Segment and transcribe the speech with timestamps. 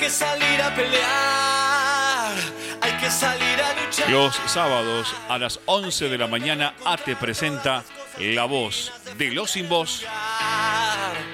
[0.00, 2.32] que salir a pelear,
[2.80, 4.08] hay que salir a luchar.
[4.08, 7.84] Los sábados a las 11 de la mañana ATE presenta
[8.18, 10.06] La Voz de los Sin Voz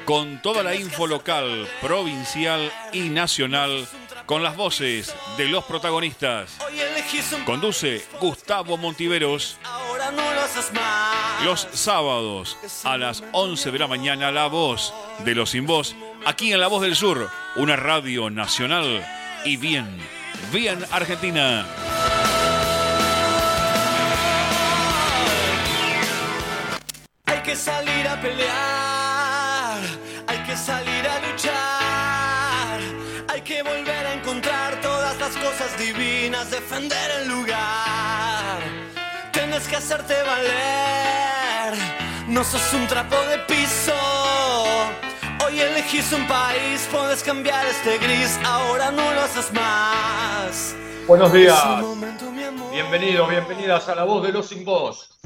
[0.04, 3.86] con toda la info local, provincial y nacional
[4.26, 6.58] con las voces de los protagonistas.
[7.44, 9.58] Conduce Gustavo Montiveros.
[11.44, 15.94] Los sábados a las 11 de la mañana, La Voz de los Sin Voz,
[16.26, 19.06] aquí en La Voz del Sur, una radio nacional
[19.44, 19.86] y bien,
[20.52, 21.64] bien Argentina.
[27.26, 29.78] Hay que salir a pelear,
[30.26, 32.80] hay que salir a luchar,
[33.28, 38.58] hay que volver a encontrar todas las cosas divinas, defender el lugar.
[39.30, 41.78] Tienes que hacerte valer,
[42.26, 45.05] no sos un trapo de piso.
[45.46, 50.74] Hoy elegís un país, puedes cambiar este gris, ahora no lo haces más.
[51.06, 51.56] Buenos días.
[52.72, 55.20] Bienvenidos, bienvenidas a La Voz de los Sin Voz.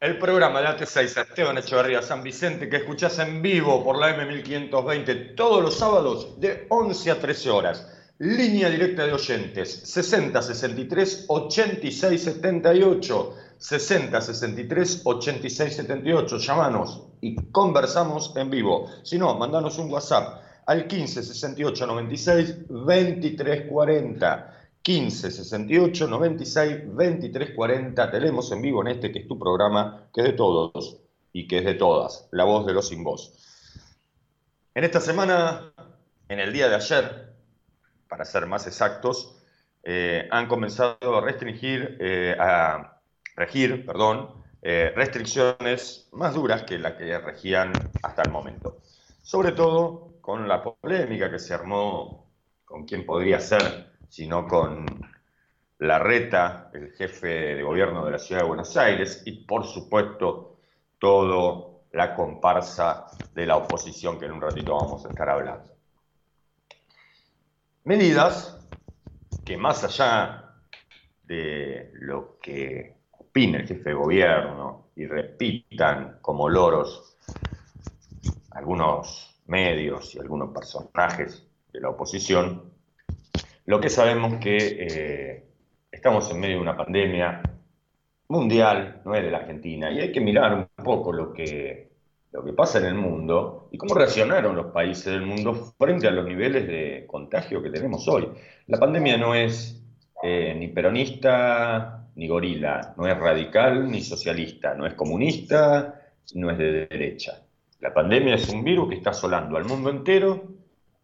[0.00, 5.36] El programa de AT6 Esteban Echeverría San Vicente que escuchás en vivo por la M1520
[5.36, 7.86] todos los sábados de 11 a 13 horas.
[8.18, 13.36] Línea directa de oyentes 60 63 86 78.
[13.60, 16.38] 60 63 86 78.
[16.38, 18.88] Llamanos y conversamos en vivo.
[19.04, 24.56] Si no, mandanos un WhatsApp al 15 68 96 23 40.
[24.82, 28.10] 15 68 96 23 40.
[28.10, 30.96] Tenemos en vivo en este que es tu programa, que es de todos
[31.32, 33.34] y que es de todas, la voz de los sin voz.
[34.74, 35.72] En esta semana,
[36.28, 37.34] en el día de ayer,
[38.08, 39.36] para ser más exactos,
[39.82, 42.99] eh, han comenzado a restringir, eh, a
[43.40, 48.82] regir, perdón, eh, restricciones más duras que las que regían hasta el momento.
[49.22, 52.26] Sobre todo con la polémica que se armó
[52.66, 54.86] con quién podría ser sino con
[55.78, 60.58] Larreta, el jefe de gobierno de la ciudad de Buenos Aires, y por supuesto
[60.98, 65.72] toda la comparsa de la oposición que en un ratito vamos a estar hablando.
[67.84, 68.58] Medidas
[69.44, 70.56] que más allá
[71.22, 72.99] de lo que
[73.30, 77.16] opine el jefe de gobierno y repitan como loros
[78.50, 82.64] algunos medios y algunos personajes de la oposición,
[83.66, 85.44] lo que sabemos que eh,
[85.92, 87.40] estamos en medio de una pandemia
[88.28, 91.90] mundial, no es de la Argentina, y hay que mirar un poco lo que,
[92.32, 96.10] lo que pasa en el mundo y cómo reaccionaron los países del mundo frente a
[96.10, 98.28] los niveles de contagio que tenemos hoy.
[98.66, 99.80] La pandemia no es
[100.22, 106.00] eh, ni peronista ni gorila, no es radical ni socialista, no es comunista,
[106.34, 107.42] no es de derecha.
[107.80, 110.44] La pandemia es un virus que está asolando al mundo entero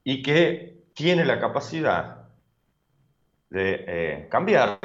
[0.05, 2.29] y que tiene la capacidad
[3.51, 4.79] de eh, cambiar,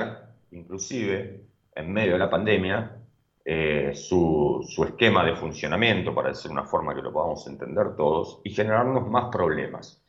[0.51, 1.41] inclusive
[1.75, 2.97] en medio de la pandemia,
[3.43, 8.39] eh, su, su esquema de funcionamiento, para decir una forma que lo podamos entender todos,
[8.43, 10.01] y generarnos más problemas.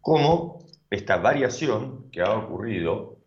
[0.00, 3.19] Como esta variación que ha ocurrido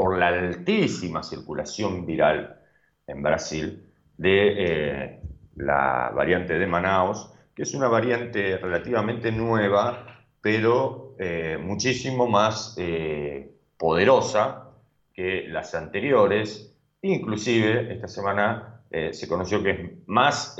[0.00, 2.56] por la altísima circulación viral
[3.04, 3.84] en Brasil
[4.16, 5.20] de eh,
[5.56, 13.50] la variante de Manaus, que es una variante relativamente nueva, pero eh, muchísimo más eh,
[13.76, 14.70] poderosa
[15.12, 16.78] que las anteriores.
[17.02, 20.56] Inclusive esta semana se conoció que es más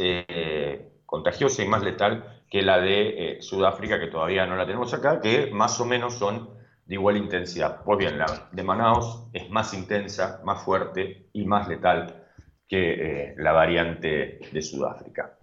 [1.07, 5.51] contagiosa y más letal que la de Sudáfrica, que todavía no la tenemos acá, que
[5.53, 6.58] más o menos son
[6.89, 7.83] de igual intensidad.
[7.85, 12.25] Pues bien, la de Manaus es más intensa, más fuerte y más letal
[12.67, 15.39] que eh, la variante de Sudáfrica.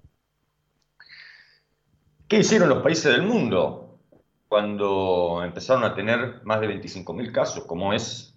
[2.28, 4.00] ¿Qué hicieron los países del mundo
[4.48, 8.36] cuando empezaron a tener más de 25.000 casos, como es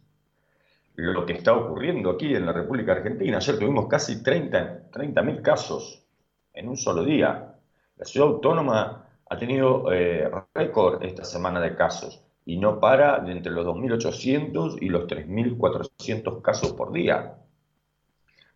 [0.94, 3.38] lo que está ocurriendo aquí en la República Argentina?
[3.38, 6.06] Ayer tuvimos casi 30.000 30 casos
[6.52, 7.54] en un solo día.
[7.96, 13.32] La ciudad autónoma ha tenido eh, récord esta semana de casos y no para de
[13.32, 17.36] entre los 2.800 y los 3.400 casos por día.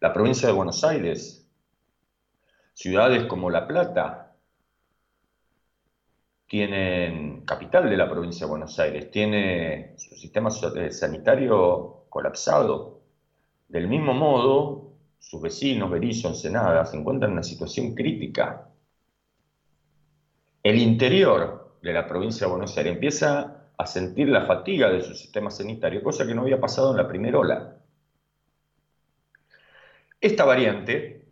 [0.00, 1.46] La provincia de Buenos Aires,
[2.72, 4.34] ciudades como La Plata,
[6.46, 13.02] tienen, capital de la provincia de Buenos Aires, tiene su sistema eh, sanitario colapsado.
[13.68, 18.70] Del mismo modo, sus vecinos, Berizo, Ensenada, se encuentran en una situación crítica.
[20.62, 25.14] El interior de la provincia de Buenos Aires empieza a sentir la fatiga de su
[25.14, 27.76] sistema sanitario, cosa que no había pasado en la primera ola.
[30.20, 31.26] Esta variante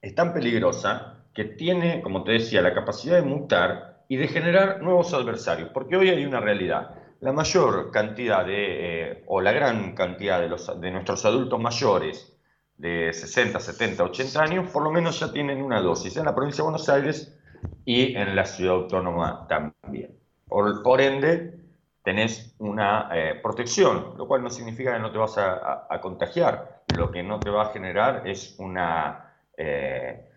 [0.00, 4.82] es tan peligrosa que tiene, como te decía, la capacidad de mutar y de generar
[4.82, 6.96] nuevos adversarios, porque hoy hay una realidad.
[7.20, 12.36] La mayor cantidad de, eh, o la gran cantidad de, los, de nuestros adultos mayores
[12.76, 16.62] de 60, 70, 80 años, por lo menos ya tienen una dosis en la provincia
[16.62, 17.38] de Buenos Aires
[17.84, 20.21] y en la ciudad autónoma también.
[20.52, 21.58] Por, ende,
[22.04, 26.82] tenés una eh, protección, lo cual no significa que no te vas a, contagiar.
[26.94, 30.28] Lo que no te va a generar es una, eh,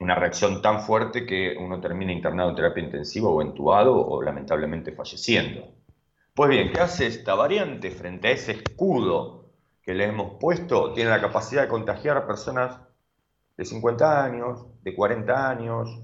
[0.00, 4.92] una reacción tan fuerte que uno termine internado en terapia intensiva o entubado o lamentablemente
[4.92, 5.66] falleciendo.
[6.34, 10.92] Pues bien, ¿qué hace esta variante frente a ese escudo que le hemos puesto?
[10.92, 12.78] Tiene la capacidad de contagiar a personas
[13.56, 16.02] de 50 años, de 40 años,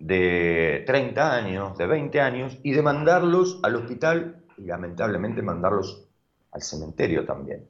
[0.00, 6.08] de 30 años, de 20 años, y de mandarlos al hospital y lamentablemente mandarlos
[6.50, 7.68] al cementerio también.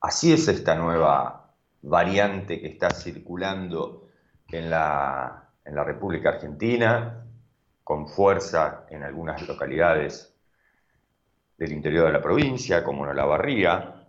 [0.00, 4.08] Así es esta nueva variante que está circulando
[4.48, 7.24] en la, en la República Argentina,
[7.84, 10.34] con fuerza en algunas localidades
[11.58, 14.06] del interior de la provincia, como en La Barría,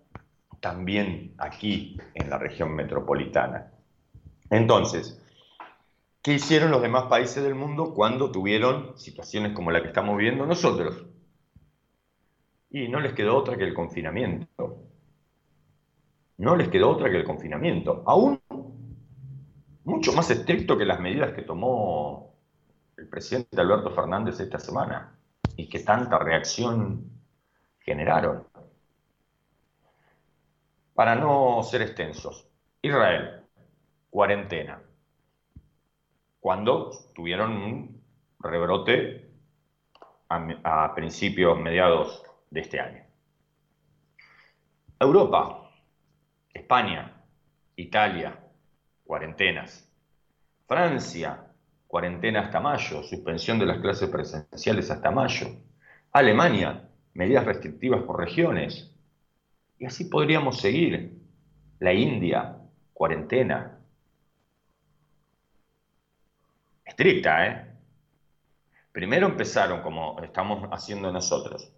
[0.61, 3.71] también aquí en la región metropolitana.
[4.49, 5.22] Entonces,
[6.23, 10.45] ¿Qué hicieron los demás países del mundo cuando tuvieron situaciones como la que estamos viviendo
[10.45, 11.05] nosotros?
[12.69, 14.87] Y no les quedó otra que el confinamiento.
[16.37, 18.03] No les quedó otra que el confinamiento.
[18.07, 18.39] Aún
[19.83, 22.37] mucho más estricto que las medidas que tomó
[22.95, 25.19] el presidente Alberto Fernández esta semana
[25.57, 27.03] y que tanta reacción
[27.81, 28.47] generaron.
[30.93, 32.47] Para no ser extensos,
[32.81, 33.43] Israel,
[34.09, 34.81] cuarentena
[36.43, 38.03] cuando tuvieron un
[38.37, 39.31] rebrote
[40.27, 43.01] a, principios, mediados de este año.
[44.99, 45.71] Europa,
[46.53, 47.23] España,
[47.77, 48.37] Italia,
[49.05, 49.89] cuarentenas.
[50.67, 51.47] Francia,
[51.87, 55.47] cuarentena hasta mayo, suspensión de las clases presenciales hasta mayo.
[56.11, 58.93] Alemania, medidas restrictivas por regiones.
[59.79, 61.21] Y así podríamos seguir.
[61.79, 62.57] La India,
[62.91, 63.79] cuarentena
[66.93, 67.67] estricta, ¿eh?
[68.91, 71.71] Primero empezaron, como estamos haciendo nosotros,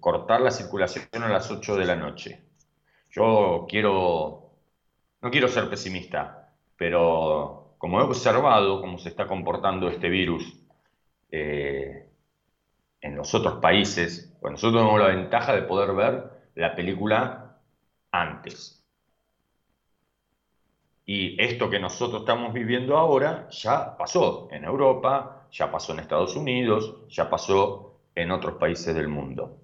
[0.00, 2.42] cortar la circulación a las 8 de la noche.
[3.10, 4.50] Yo quiero,
[5.20, 10.60] no quiero ser pesimista, pero como he observado cómo se está comportando este virus
[11.30, 12.08] eh,
[13.02, 17.58] en los otros países, pues nosotros tenemos la ventaja de poder ver la película
[18.10, 18.83] antes.
[21.06, 26.34] Y esto que nosotros estamos viviendo ahora ya pasó en Europa, ya pasó en Estados
[26.34, 29.58] Unidos, ya pasó en otros países del mundo.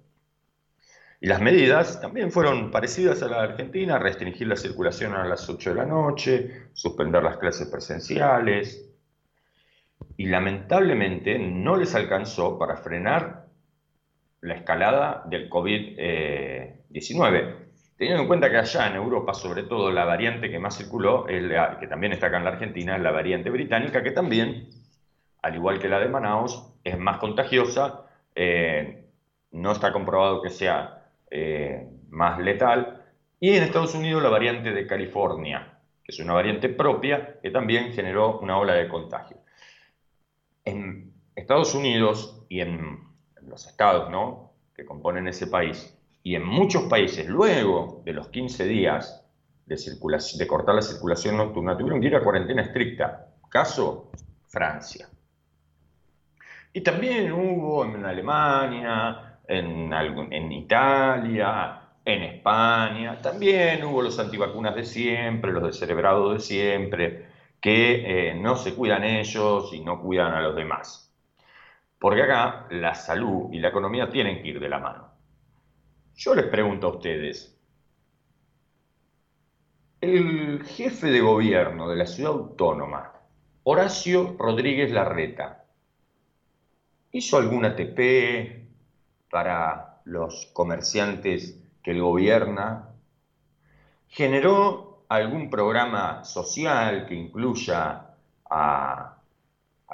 [1.19, 5.69] Y las medidas también fueron parecidas a la Argentina, restringir la circulación a las 8
[5.69, 8.89] de la noche, suspender las clases presenciales.
[10.17, 13.45] Y lamentablemente no les alcanzó para frenar
[14.41, 17.60] la escalada del COVID-19.
[18.01, 21.87] Teniendo en cuenta que allá en Europa, sobre todo, la variante que más circuló, que
[21.87, 24.69] también está acá en la Argentina, es la variante británica, que también,
[25.43, 29.05] al igual que la de Manaus, es más contagiosa, eh,
[29.51, 33.05] no está comprobado que sea eh, más letal,
[33.39, 37.93] y en Estados Unidos la variante de California, que es una variante propia que también
[37.93, 39.37] generó una ola de contagio.
[40.65, 42.97] En Estados Unidos y en
[43.43, 44.53] los estados ¿no?
[44.75, 49.25] que componen ese país, y en muchos países, luego de los 15 días
[49.65, 53.27] de, cortar la circulación nocturna, tuvieron que ir a cuarentena estricta.
[53.49, 54.11] Caso,
[54.47, 55.07] Francia.
[56.73, 64.83] Y también hubo en Alemania, en, en Italia, en España, también hubo los antivacunas de
[64.83, 67.25] siempre, los descerebrados de siempre,
[67.59, 71.13] que eh, no se cuidan ellos y no cuidan a los demás.
[71.99, 75.10] Porque acá la salud y la economía tienen que ir de la mano.
[76.15, 77.57] Yo les pregunto a ustedes,
[80.01, 83.13] el jefe de gobierno de la ciudad autónoma,
[83.63, 85.65] Horacio Rodríguez Larreta,
[87.11, 88.67] ¿hizo alguna ATP
[89.29, 92.89] para los comerciantes que él gobierna?
[94.07, 98.15] ¿Generó algún programa social que incluya
[98.49, 99.17] a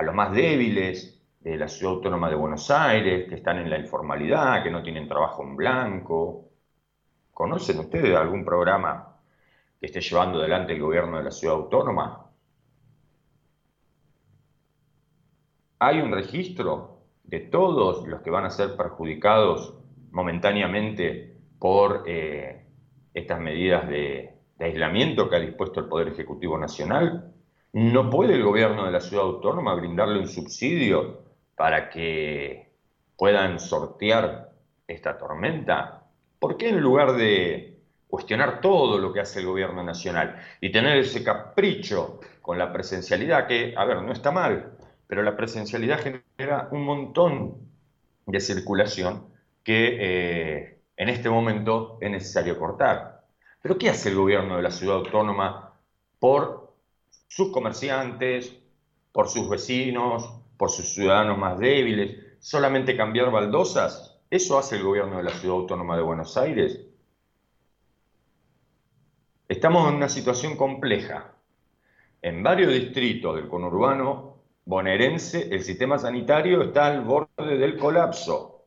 [0.02, 1.17] los más débiles,
[1.51, 5.08] de la Ciudad Autónoma de Buenos Aires, que están en la informalidad, que no tienen
[5.08, 6.50] trabajo en blanco.
[7.32, 9.16] ¿Conocen ustedes algún programa
[9.80, 12.25] que esté llevando adelante el gobierno de la Ciudad Autónoma?
[15.80, 19.74] ¿Hay un registro de todos los que van a ser perjudicados
[20.12, 22.66] momentáneamente por eh,
[23.13, 27.34] estas medidas de aislamiento que ha dispuesto el Poder Ejecutivo Nacional?
[27.72, 31.26] ¿No puede el gobierno de la ciudad autónoma brindarle un subsidio
[31.58, 32.70] para que
[33.18, 34.52] puedan sortear
[34.88, 36.04] esta tormenta?
[36.40, 40.98] ¿Por qué en lugar de cuestionar todo lo que hace el gobierno nacional y tener
[40.98, 46.70] ese capricho con la presencialidad que, a ver, no está mal, pero la presencialidad genera
[46.72, 47.58] un montón
[48.28, 49.26] de circulación
[49.64, 53.26] que eh, en este momento es necesario cortar.
[53.62, 55.74] Pero ¿qué hace el gobierno de la ciudad autónoma
[56.20, 56.76] por
[57.28, 58.56] sus comerciantes,
[59.12, 62.18] por sus vecinos, por sus ciudadanos más débiles?
[62.40, 64.20] ¿Solamente cambiar baldosas?
[64.30, 66.82] ¿Eso hace el gobierno de la ciudad autónoma de Buenos Aires?
[69.48, 71.34] Estamos en una situación compleja.
[72.22, 78.66] En varios distritos del conurbano bonaerense, el sistema sanitario está al borde del colapso.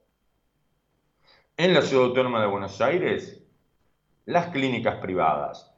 [1.56, 3.44] En la ciudad autónoma de Buenos Aires,
[4.24, 5.70] las clínicas privadas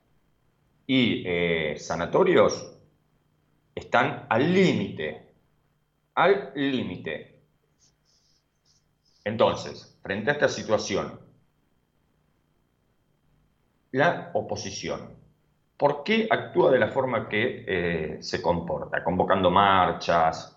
[0.87, 2.79] y eh, sanatorios
[3.75, 5.22] están al límite,
[6.15, 7.41] al límite.
[9.25, 11.21] Entonces, frente a esta situación,
[13.93, 15.23] la oposición
[15.83, 19.03] ¿Por qué actúa de la forma que eh, se comporta?
[19.03, 20.57] Convocando marchas,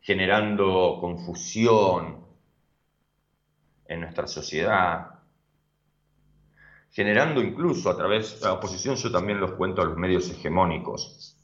[0.00, 2.26] generando confusión
[3.86, 5.20] en nuestra sociedad,
[6.90, 11.35] generando incluso a través de la oposición, yo también los cuento a los medios hegemónicos,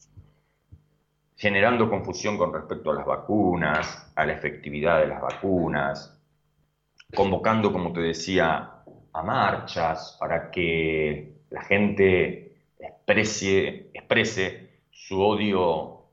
[1.42, 6.16] generando confusión con respecto a las vacunas, a la efectividad de las vacunas,
[7.12, 16.04] convocando, como te decía, a marchas para que la gente exprese, su odio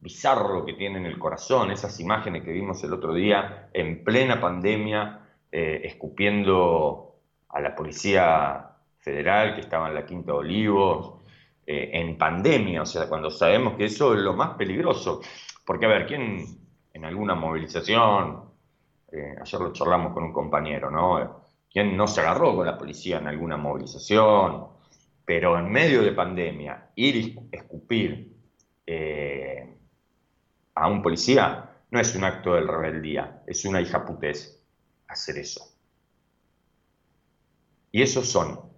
[0.00, 4.40] bizarro que tiene en el corazón, esas imágenes que vimos el otro día en plena
[4.40, 5.20] pandemia,
[5.52, 7.20] eh, escupiendo
[7.50, 11.21] a la Policía Federal que estaba en la Quinta de Olivos,
[11.66, 15.20] eh, en pandemia, o sea, cuando sabemos que eso es lo más peligroso.
[15.64, 18.44] Porque, a ver, ¿quién en alguna movilización,
[19.10, 21.42] eh, ayer lo charlamos con un compañero, ¿no?
[21.70, 24.66] ¿Quién no se agarró con la policía en alguna movilización?
[25.24, 28.36] Pero en medio de pandemia, ir y escupir
[28.86, 29.76] eh,
[30.74, 34.62] a un policía no es un acto de rebeldía, es una hijaputez
[35.08, 35.64] hacer eso.
[37.90, 38.71] Y esos son,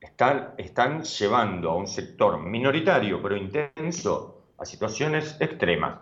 [0.00, 6.00] están, llevando a un sector minoritario pero intenso a situaciones extremas.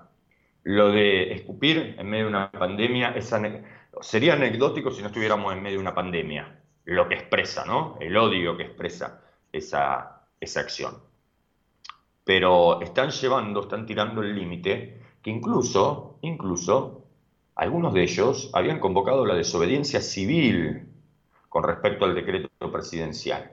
[0.65, 3.15] Lo de escupir en medio de una pandemia
[4.01, 6.61] sería anecdótico si no estuviéramos en medio de una pandemia.
[6.85, 7.97] Lo que expresa, ¿no?
[8.01, 11.03] El odio que expresa esa, esa acción.
[12.25, 17.05] Pero están llevando, están tirando el límite, que incluso, incluso,
[17.55, 20.89] algunos de ellos habían convocado la desobediencia civil
[21.49, 23.53] con respecto al decreto presidencial.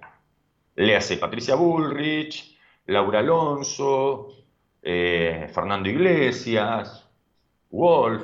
[0.75, 4.29] Le hace Patricia Bullrich, Laura Alonso,
[4.82, 7.10] eh, Fernando Iglesias,
[7.70, 8.24] Wolf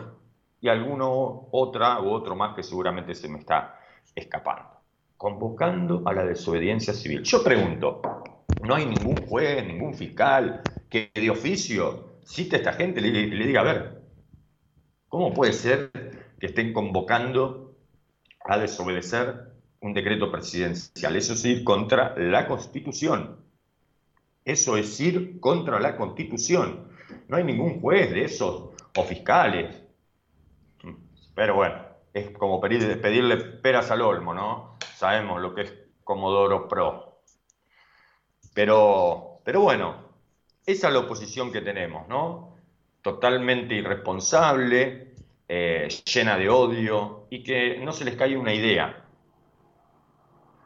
[0.59, 3.79] y alguno otra u otro más que seguramente se me está
[4.13, 4.81] escapando
[5.21, 7.21] convocando a la desobediencia civil.
[7.21, 8.01] Yo pregunto,
[8.63, 13.45] ¿no hay ningún juez, ningún fiscal que de oficio cite a esta gente y le,
[13.45, 14.01] diga, a ver,
[15.09, 15.91] ¿cómo puede ser
[16.39, 17.75] que estén convocando
[18.45, 19.50] a desobedecer
[19.81, 21.15] un decreto presidencial?
[21.15, 23.37] Eso es ir contra la Constitución.
[24.45, 26.87] Eso es ir contra la Constitución.
[27.27, 29.81] No hay ningún juez de esos o fiscales.
[31.35, 31.75] Pero bueno,
[32.13, 34.71] es como pedirle peras al olmo, ¿no?
[35.01, 35.73] sabemos lo que es
[36.03, 37.23] Comodoro Pro.
[38.53, 39.95] Pero, pero bueno,
[40.63, 42.55] esa es la oposición que tenemos, ¿no?
[43.01, 45.15] Totalmente irresponsable,
[45.47, 49.00] eh, llena de odio y que no se les cae una idea.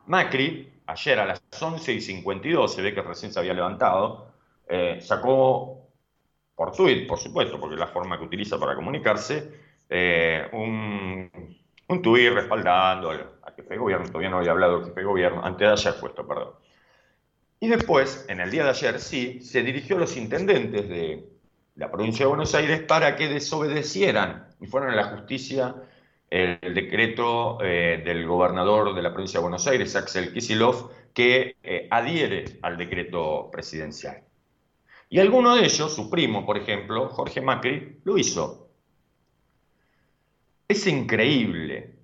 [0.08, 4.32] Macri, ayer a las 11 y 52, se ve que recién se había levantado,
[4.68, 5.90] eh, sacó
[6.56, 9.52] por tweet, por supuesto, porque es la forma que utiliza para comunicarse,
[9.90, 11.30] eh, un,
[11.88, 13.12] un tuit respaldando
[13.56, 16.10] jefe de gobierno, todavía no había hablado el jefe de gobierno, antes de ayer fue
[16.10, 16.54] esto, perdón.
[17.60, 21.30] Y después, en el día de ayer, sí, se dirigió a los intendentes de
[21.76, 25.76] la provincia de Buenos Aires para que desobedecieran y fueran a la justicia
[26.30, 31.88] el, decreto eh, del gobernador de la provincia de Buenos Aires, Axel Kisilov, que eh,
[31.90, 34.24] adhiere al decreto presidencial.
[35.10, 38.70] Y alguno de ellos, su primo, por ejemplo, Jorge Macri, lo hizo.
[40.68, 41.96] Es increíble,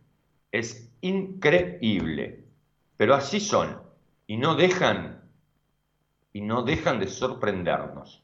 [0.52, 2.46] es increíble.
[2.96, 3.82] Pero así son.
[4.28, 5.24] Y no dejan,
[6.32, 8.24] y no dejan de sorprendernos.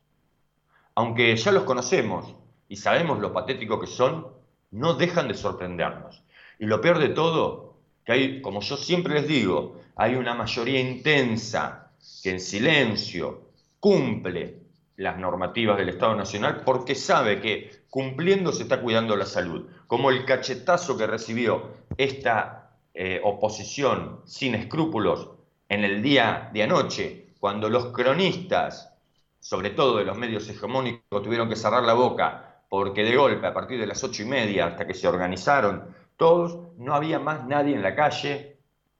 [0.95, 2.35] Aunque ya los conocemos
[2.69, 4.36] y sabemos lo patético que son,
[4.71, 6.23] no dejan de sorprendernos.
[6.59, 10.79] Y lo peor de todo, que hay, como yo siempre les digo, hay una mayoría
[10.79, 11.91] intensa
[12.23, 14.59] que en silencio cumple
[14.97, 19.67] las normativas del Estado Nacional porque sabe que cumpliendo se está cuidando la salud.
[19.87, 25.29] Como el cachetazo que recibió esta eh, oposición sin escrúpulos
[25.69, 28.93] en el día de anoche, cuando los cronistas,
[29.39, 33.53] sobre todo de los medios hegemónicos, tuvieron que cerrar la boca porque de golpe, a
[33.53, 37.75] partir de las ocho y media, hasta que se organizaron todos, no había más nadie
[37.75, 38.57] en la calle,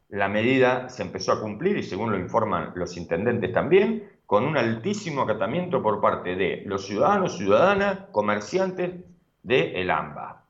[0.10, 4.58] la medida se empezó a cumplir y según lo informan los intendentes también, con un
[4.58, 9.04] altísimo acatamiento por parte de los ciudadanos, ciudadanas, comerciantes
[9.44, 10.44] de El AMBA.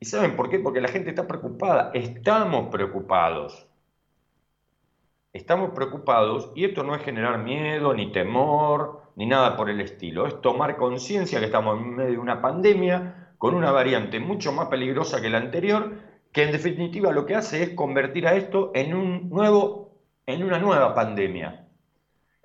[0.00, 0.58] ¿Y saben por qué?
[0.58, 3.66] Porque la gente está preocupada, estamos preocupados.
[5.32, 10.26] Estamos preocupados y esto no es generar miedo, ni temor, ni nada por el estilo.
[10.26, 14.68] Es tomar conciencia que estamos en medio de una pandemia con una variante mucho más
[14.68, 15.98] peligrosa que la anterior,
[16.32, 20.58] que en definitiva lo que hace es convertir a esto en, un nuevo, en una
[20.58, 21.66] nueva pandemia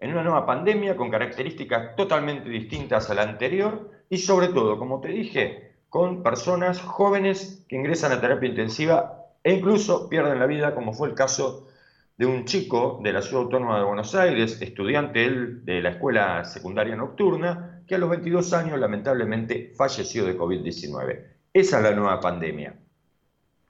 [0.04, 5.00] en una nueva pandemia con características totalmente distintas a la anterior y sobre todo, como
[5.00, 10.76] te dije, con personas jóvenes que ingresan a terapia intensiva e incluso pierden la vida,
[10.76, 11.70] como fue el caso
[12.18, 16.96] de un chico de la Ciudad Autónoma de Buenos Aires, estudiante de la escuela secundaria
[16.96, 21.28] nocturna, que a los 22 años lamentablemente falleció de COVID-19.
[21.54, 22.76] Esa es la nueva pandemia.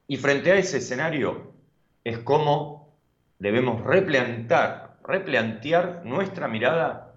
[0.07, 1.53] Y frente a ese escenario
[2.03, 2.97] es como
[3.39, 7.15] debemos replantar replantear nuestra mirada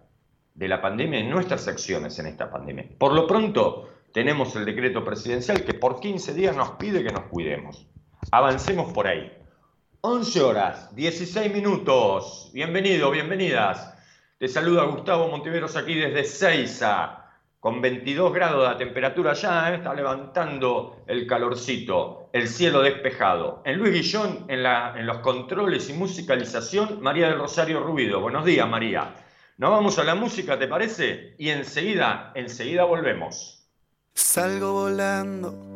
[0.54, 2.87] de la pandemia y nuestras acciones en esta pandemia.
[2.99, 7.25] Por lo pronto, tenemos el decreto presidencial que por 15 días nos pide que nos
[7.25, 7.87] cuidemos.
[8.33, 9.30] Avancemos por ahí.
[10.08, 12.50] 11 horas, 16 minutos.
[12.54, 13.92] Bienvenido, bienvenidas.
[14.38, 17.25] Te saluda Gustavo Montiveros aquí desde Seiza
[17.58, 19.78] con 22 grados de temperatura ya, ¿eh?
[19.78, 23.62] está levantando el calorcito, el cielo despejado.
[23.64, 28.20] En Luis Guillón, en, en los controles y musicalización, María del Rosario Rubido.
[28.20, 29.12] Buenos días, María.
[29.58, 31.34] Nos vamos a la música, ¿te parece?
[31.36, 33.68] Y enseguida, enseguida volvemos.
[34.14, 35.75] Salgo volando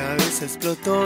[0.00, 1.02] cabeza explotó.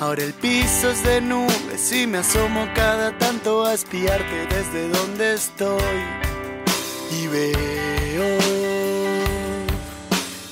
[0.00, 5.34] Ahora el piso es de nubes y me asomo cada tanto a espiarte desde donde
[5.34, 6.00] estoy.
[7.18, 8.38] Y veo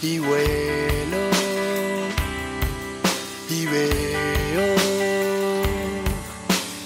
[0.02, 1.22] y vuelo
[3.48, 4.66] y veo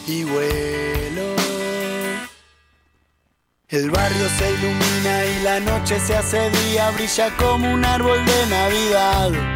[0.07, 1.29] y vuelo.
[3.69, 8.47] El barrio se ilumina y la noche se hace día, brilla como un árbol de
[8.47, 9.56] Navidad.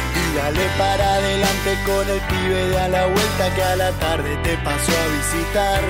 [0.35, 4.57] Dale para adelante con el pibe de a la vuelta que a la tarde te
[4.57, 5.81] pasó a visitar.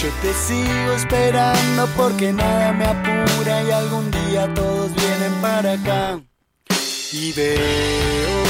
[0.00, 6.20] Yo te sigo esperando porque nada me apura y algún día todos vienen para acá.
[7.12, 8.49] Y veo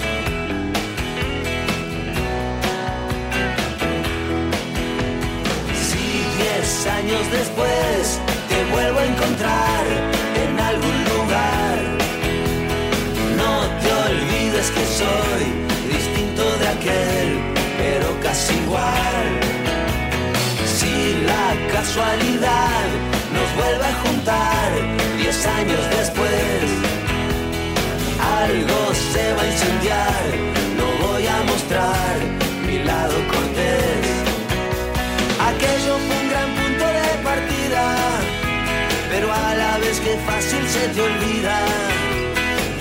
[40.89, 41.59] te olvida.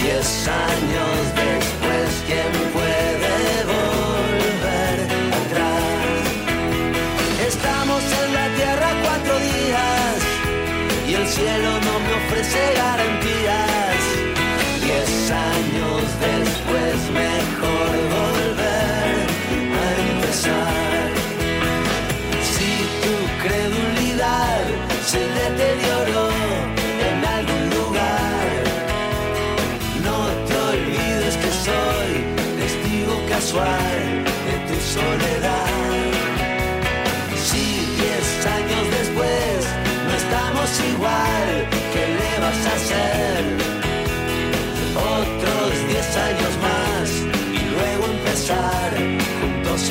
[0.01, 1.40] Diez años después,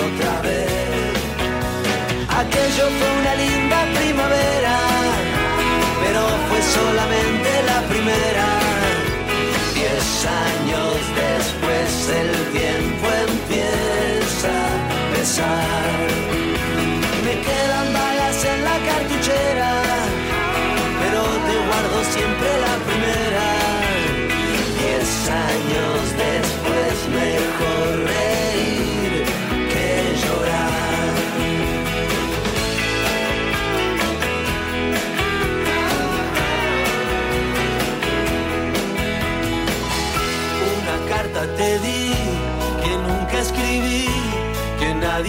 [0.07, 0.69] otra vez.
[2.41, 4.77] Aquello fue una linda primavera,
[6.03, 8.58] pero fue solamente la primera.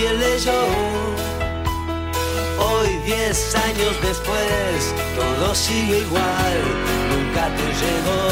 [0.01, 0.61] Nadie leyó.
[2.59, 6.59] Hoy, diez años después, todo sigue igual,
[7.11, 8.23] nunca te llegó.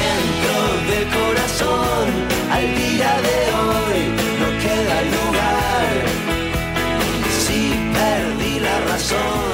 [0.00, 0.56] Dentro
[0.90, 2.06] del corazón,
[2.50, 3.98] al día de hoy,
[4.40, 5.92] no queda lugar.
[7.44, 7.60] Si
[7.92, 9.51] perdí la razón,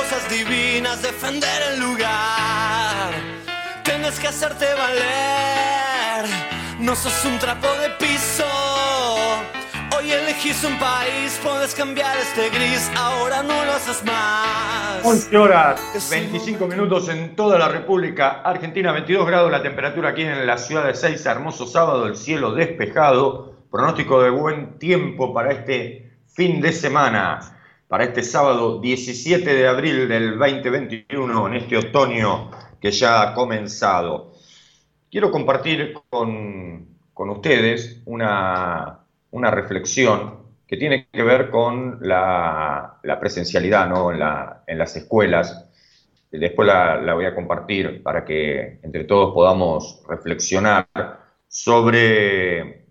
[0.00, 3.12] cosas divinas, defender el lugar.
[3.84, 6.24] Tienes que hacerte valer,
[6.78, 8.44] no sos un trapo de piso.
[9.96, 15.04] Hoy elegís un país, puedes cambiar este gris, ahora no lo haces más.
[15.04, 20.46] 11 horas 25 minutos en toda la República Argentina, 22 grados la temperatura aquí en
[20.46, 26.10] la ciudad de Seiza, hermoso sábado, el cielo despejado, pronóstico de buen tiempo para este
[26.26, 27.59] fin de semana,
[27.90, 32.48] para este sábado 17 de abril del 2021, en este otoño
[32.80, 34.34] que ya ha comenzado.
[35.10, 39.00] Quiero compartir con, con ustedes una,
[39.32, 44.12] una reflexión que tiene que ver con la, presencialidad ¿no?
[44.12, 45.66] en, la- en las escuelas.
[46.30, 50.86] Después la voy a compartir para que entre todos podamos reflexionar
[51.48, 52.86] sobre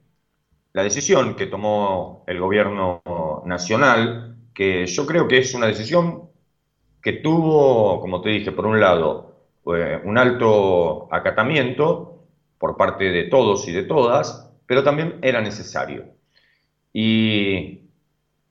[0.73, 3.01] la decisión que tomó el gobierno
[3.45, 4.28] nacional,
[4.59, 6.29] que yo creo que es una decisión
[7.01, 9.35] que tuvo, como te dije, por un lado,
[9.73, 12.25] eh, un alto acatamiento
[12.57, 16.07] por parte de todos y de todas, pero también era necesario.
[16.91, 17.87] Y,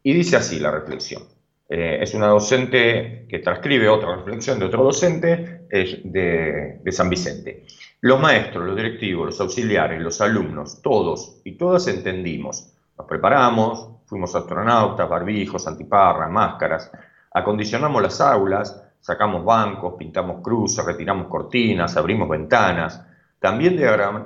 [0.03, 1.25] Y dice así la reflexión.
[1.69, 7.67] Eh, es una docente que transcribe otra reflexión de otro docente de, de San Vicente.
[8.01, 12.73] Los maestros, los directivos, los auxiliares, los alumnos, todos y todas entendimos.
[12.97, 16.91] Nos preparamos, fuimos astronautas, barbijos, antiparras, máscaras,
[17.33, 23.05] acondicionamos las aulas, sacamos bancos, pintamos cruces, retiramos cortinas, abrimos ventanas.
[23.39, 23.77] También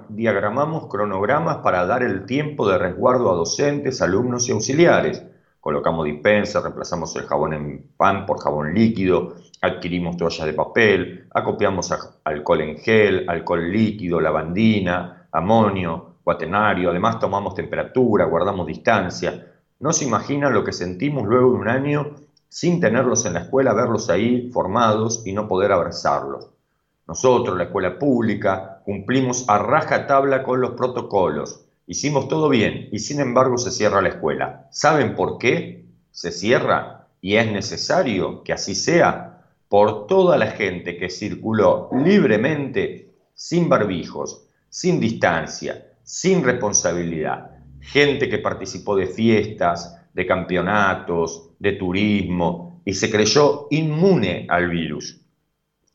[0.08, 5.22] diagramamos cronogramas para dar el tiempo de resguardo a docentes, alumnos y auxiliares
[5.62, 11.88] colocamos dispensa, reemplazamos el jabón en pan por jabón líquido, adquirimos toallas de papel, acopiamos
[12.24, 19.51] alcohol en gel, alcohol líquido, lavandina, amonio, cuatenario, además tomamos temperatura, guardamos distancia.
[19.82, 22.16] No se imaginan lo que sentimos luego de un año
[22.48, 26.48] sin tenerlos en la escuela, verlos ahí formados y no poder abrazarlos.
[27.06, 33.00] Nosotros, la escuela pública, cumplimos a raja tabla con los protocolos Hicimos todo bien y
[33.00, 34.68] sin embargo se cierra la escuela.
[34.70, 37.08] ¿Saben por qué se cierra?
[37.20, 44.44] Y es necesario que así sea por toda la gente que circuló libremente, sin barbijos,
[44.68, 47.51] sin distancia, sin responsabilidad.
[47.82, 55.20] Gente que participó de fiestas, de campeonatos, de turismo y se creyó inmune al virus.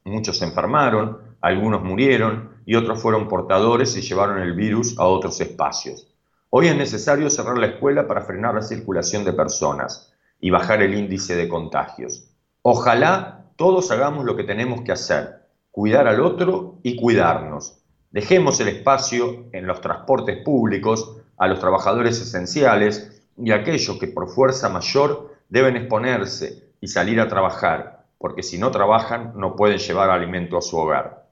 [0.03, 5.39] Muchos se enfermaron, algunos murieron y otros fueron portadores y llevaron el virus a otros
[5.41, 6.13] espacios.
[6.49, 10.93] Hoy es necesario cerrar la escuela para frenar la circulación de personas y bajar el
[10.93, 12.31] índice de contagios.
[12.61, 17.79] Ojalá todos hagamos lo que tenemos que hacer, cuidar al otro y cuidarnos.
[18.11, 24.07] Dejemos el espacio en los transportes públicos a los trabajadores esenciales y a aquellos que
[24.07, 29.77] por fuerza mayor deben exponerse y salir a trabajar, porque si no trabajan no pueden
[29.77, 31.27] llevar alimento a su hogar.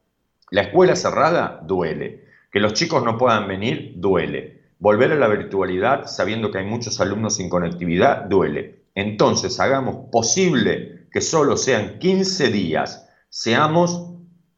[0.52, 2.26] La escuela cerrada duele.
[2.52, 4.62] Que los chicos no puedan venir duele.
[4.80, 8.84] Volver a la virtualidad sabiendo que hay muchos alumnos sin conectividad duele.
[8.94, 13.10] Entonces hagamos posible que solo sean 15 días.
[13.30, 14.14] Seamos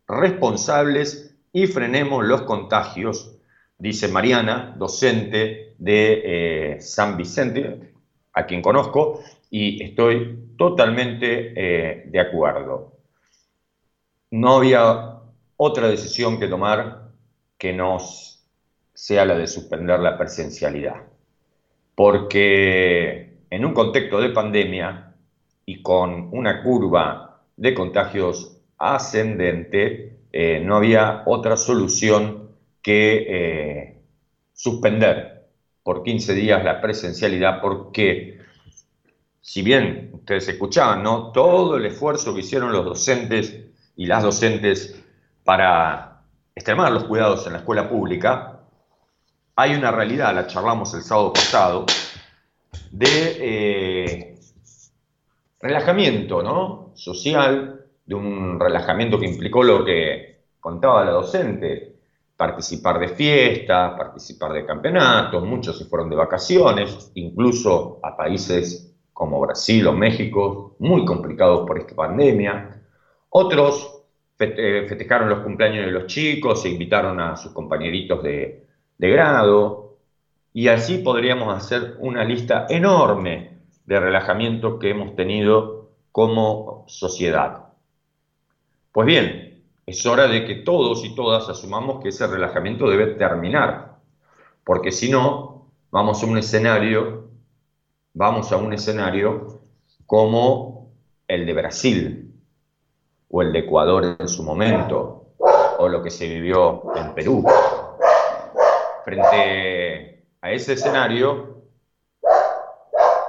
[0.08, 3.37] responsables y frenemos los contagios,
[3.78, 6.22] dice Mariana, docente de
[6.76, 7.92] eh, San Vicente,
[8.34, 12.94] a quien conozco, y estoy totalmente eh, de acuerdo.
[14.32, 15.20] No había
[15.56, 17.12] otra decisión que tomar
[17.58, 18.44] que nos
[18.94, 21.04] sea la de suspender la presencialidad.
[21.96, 25.14] Porque en un contexto de pandemia
[25.66, 32.37] y con una curva de contagios ascendente, eh, no había otra solución
[32.88, 34.02] que eh,
[34.54, 35.50] suspender
[35.84, 38.40] por 15 días la presencialidad porque
[39.42, 41.34] si bien ustedes escuchaban, ¿no?
[41.34, 43.60] todo el esfuerzo que hicieron los docentes
[43.98, 45.04] y las docentes
[45.44, 46.22] para
[46.56, 48.62] extremar los cuidados en la escuela pública,
[49.58, 51.86] hay una realidad, la charlamos el sábado pasado,
[52.90, 53.10] de
[53.42, 54.40] eh,
[55.60, 56.94] relajamiento ¿no?
[56.96, 61.97] social, de un relajamiento que implicó lo que contaba la docente,
[62.38, 69.42] participar de fiestas, participar de campeonatos, muchos se fueron de vacaciones, incluso a países como
[69.42, 72.80] Brasil o México, muy complicados por esta pandemia.
[73.30, 74.04] Otros
[74.40, 78.68] eh, festejaron los cumpleaños de los chicos, se invitaron a sus compañeritos de,
[79.00, 79.98] grado,
[80.54, 87.70] y así podríamos hacer una lista enorme de relajamiento que hemos tenido como sociedad.
[88.92, 89.47] Pues bien,
[89.88, 93.96] es hora de que todos y todas asumamos que ese relajamiento debe terminar,
[94.66, 97.30] porque si no, vamos a un escenario,
[98.14, 99.62] vamos a un escenario
[100.06, 100.92] como
[101.26, 102.34] el de Brasil,
[103.30, 105.28] o el de Ecuador en su momento,
[105.80, 107.46] o lo que se vivió en Perú.
[109.06, 111.64] Frente a ese escenario,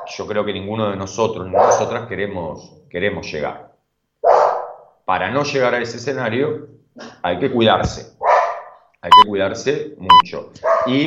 [0.07, 3.68] yo creo que ninguno de nosotros ni nosotras queremos, queremos llegar.
[5.09, 6.69] Para no llegar a ese escenario
[7.23, 8.19] hay que cuidarse,
[9.01, 10.53] hay que cuidarse mucho.
[10.85, 11.07] Y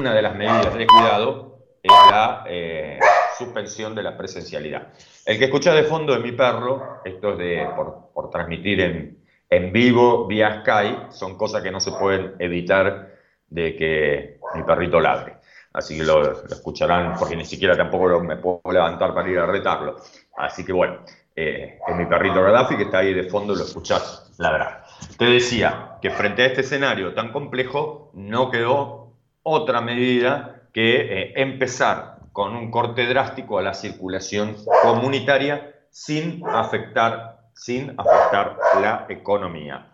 [0.00, 2.98] una de las medidas de cuidado es la eh,
[3.36, 4.88] suspensión de la presencialidad.
[5.26, 9.70] El que escucha de fondo es mi perro, esto es de, por, transmitir en, en,
[9.70, 13.10] vivo vía Skype, son cosas que no se pueden evitar
[13.48, 15.36] de que mi perrito ladre.
[15.74, 19.96] Así que lo, escucharán porque ni siquiera tampoco me puedo levantar para ir a retarlo.
[20.38, 20.98] Así que bueno,
[21.34, 24.84] eh, es mi perrito Gaddafi que está ahí de fondo, lo escuchás ladrar.
[25.16, 31.32] Te decía que frente a este escenario tan complejo no quedó otra medida que eh,
[31.36, 39.92] empezar con un corte drástico a la circulación comunitaria sin afectar, sin afectar la economía.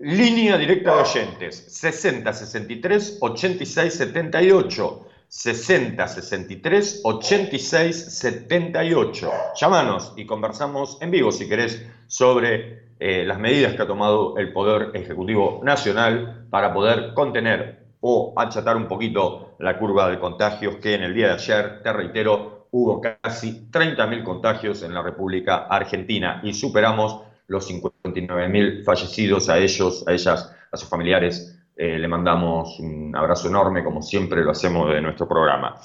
[0.00, 5.07] Línea directa de oyentes 60 63 86 78.
[5.28, 9.32] 60 63 86 78.
[9.60, 14.52] Llámanos y conversamos en vivo si querés sobre eh, las medidas que ha tomado el
[14.52, 20.94] Poder Ejecutivo Nacional para poder contener o achatar un poquito la curva de contagios que
[20.94, 26.40] en el día de ayer, te reitero, hubo casi 30.000 contagios en la República Argentina
[26.42, 31.57] y superamos los 59.000 fallecidos a ellos, a ellas, a sus familiares.
[31.80, 35.80] Eh, le mandamos un abrazo enorme, como siempre lo hacemos de nuestro programa.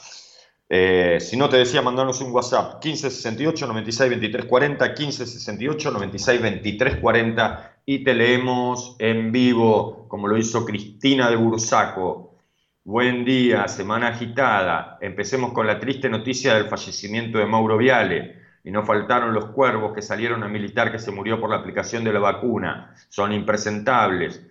[0.68, 6.96] Eh, si no te decía, mandarnos un WhatsApp 1568 96 23 40, 1568 96 23
[6.96, 12.40] 40 y te leemos en vivo, como lo hizo Cristina de Bursaco.
[12.84, 14.98] Buen día, semana agitada.
[15.00, 18.42] Empecemos con la triste noticia del fallecimiento de Mauro Viale.
[18.64, 22.04] Y no faltaron los cuervos que salieron a militar que se murió por la aplicación
[22.04, 22.96] de la vacuna.
[23.10, 24.42] Son impresentables.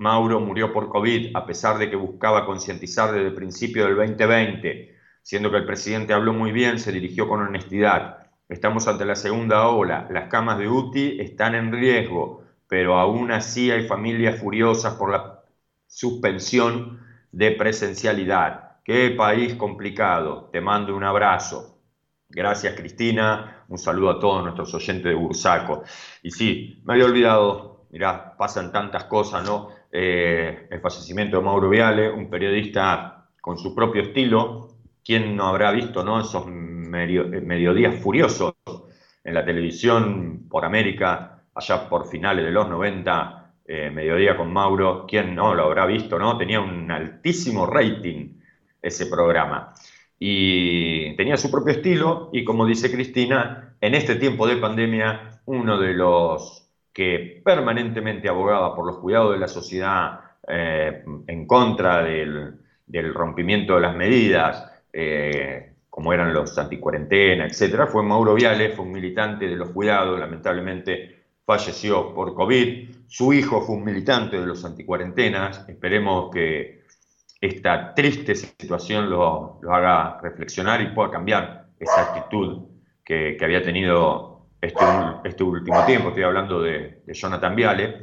[0.00, 4.96] Mauro murió por COVID a pesar de que buscaba concientizar desde el principio del 2020.
[5.20, 8.26] Siendo que el presidente habló muy bien, se dirigió con honestidad.
[8.48, 10.08] Estamos ante la segunda ola.
[10.10, 15.42] Las camas de UTI están en riesgo, pero aún así hay familias furiosas por la
[15.86, 18.78] suspensión de presencialidad.
[18.82, 20.48] Qué país complicado.
[20.50, 21.78] Te mando un abrazo.
[22.30, 25.82] Gracias Cristina, un saludo a todos nuestros oyentes de Bursaco.
[26.22, 29.79] Y sí, me había olvidado, mirá, pasan tantas cosas, ¿no?
[29.92, 34.68] Eh, el fallecimiento de Mauro Viale, un periodista con su propio estilo.
[35.04, 36.20] ¿Quién no habrá visto, ¿no?
[36.20, 38.54] Esos mediodías furiosos
[39.24, 45.06] en la televisión por América, allá por finales de los 90, eh, Mediodía con Mauro,
[45.06, 46.18] ¿quién no lo habrá visto?
[46.18, 46.36] no?
[46.36, 48.40] Tenía un altísimo rating
[48.82, 49.74] ese programa.
[50.18, 55.78] Y tenía su propio estilo y como dice Cristina, en este tiempo de pandemia, uno
[55.78, 56.59] de los
[56.92, 62.58] que permanentemente abogaba por los cuidados de la sociedad eh, en contra del,
[63.14, 68.92] rompimiento de las medidas, eh, como eran los anticuarentena, etcétera, fue Mauro Viale, fue un
[68.92, 74.64] militante de los cuidados, lamentablemente falleció por COVID, su hijo fue un militante de los
[74.64, 76.80] anticuarentenas, esperemos que
[77.40, 82.66] esta triste situación lo, haga reflexionar y pueda cambiar esa actitud
[83.04, 84.29] que, había tenido
[84.60, 84.84] este,
[85.24, 88.00] este, último tiempo, estoy hablando de, Jonathan Viale,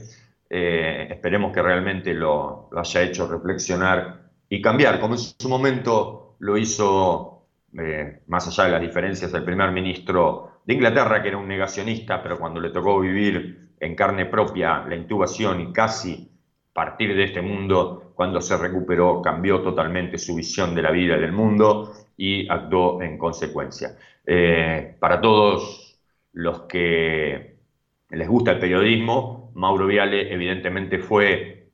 [0.50, 6.58] eh, esperemos que realmente lo, haya hecho reflexionar y cambiar, como en su momento lo
[6.58, 11.48] hizo, eh, más allá de las diferencias, el primer ministro de Inglaterra, que era un
[11.48, 16.32] negacionista, pero cuando le tocó vivir en carne propia la intubación y casi
[16.74, 21.22] partir de este mundo, cuando se recuperó, cambió totalmente su visión de la vida y
[21.22, 23.96] del mundo y actuó en consecuencia.
[24.26, 25.87] Eh, para todos
[26.34, 27.58] los que
[28.10, 31.70] les gusta el periodismo, Mauro Viale evidentemente fue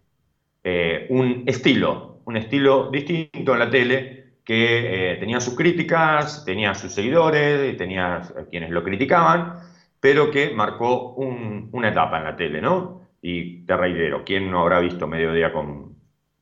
[0.64, 6.74] eh, un estilo, un estilo distinto en la tele, que eh, tenía sus críticas, tenía
[6.74, 9.60] sus seguidores, tenía quienes lo criticaban,
[10.00, 13.08] pero que marcó una etapa en la tele, ¿no?
[13.22, 15.96] Y te reitero, ¿quién no habrá visto Mediodía con,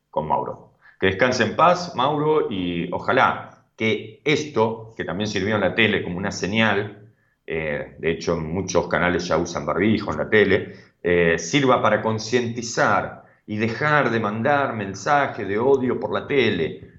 [0.10, 0.74] con Mauro?
[1.00, 6.03] Que descanse en paz, Mauro, y ojalá que esto, que también sirvió en la tele
[6.03, 7.01] como una señal,
[7.54, 10.74] eh, de hecho muchos canales ya usan barbijo en la tele,
[11.04, 16.89] eh, sirva para concientizar y dejar de mandar mensajes de odio por la tele,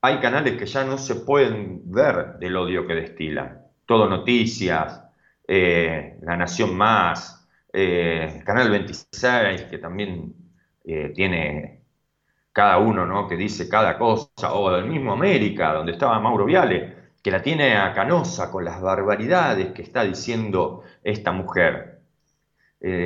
[0.00, 3.66] hay canales que ya no se pueden ver del odio que destilan.
[3.86, 5.00] Todo Noticias,
[5.46, 10.34] eh, La Nación Más, Canal 26, que también
[11.14, 11.82] tiene
[12.52, 13.28] cada uno, ¿no?
[13.28, 17.76] Que dice cada cosa, o el mismo América, donde estaba Mauro Viale, que la tiene
[17.76, 22.00] a Canosa con las barbaridades que está diciendo esta mujer.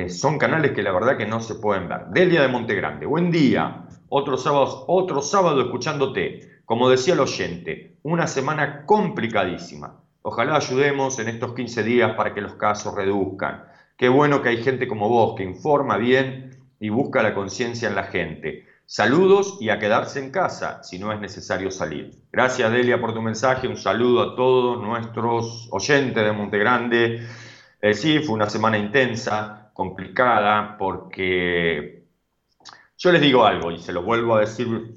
[0.09, 2.05] son canales que la verdad que no se pueden ver.
[2.09, 3.85] Delia de Montegrande, buen día.
[4.09, 6.61] Otro sábado, otro sábado escuchándote.
[6.65, 9.99] Como decía el oyente, una semana complicadísima.
[10.21, 13.65] Ojalá ayudemos en estos 15 días para que los casos reduzcan.
[13.97, 17.95] Qué bueno que hay gente como vos que informa bien y busca la conciencia en
[17.95, 18.65] la gente.
[18.95, 22.11] Saludos y a quedarse en casa si no es necesario salir.
[22.31, 27.27] Gracias Delia por tu mensaje, un saludo a todos nuestros oyentes de Montegrande.
[27.81, 32.03] Eh, sí, fue una semana intensa, complicada, porque
[32.95, 34.93] yo les digo algo y se lo vuelvo a decir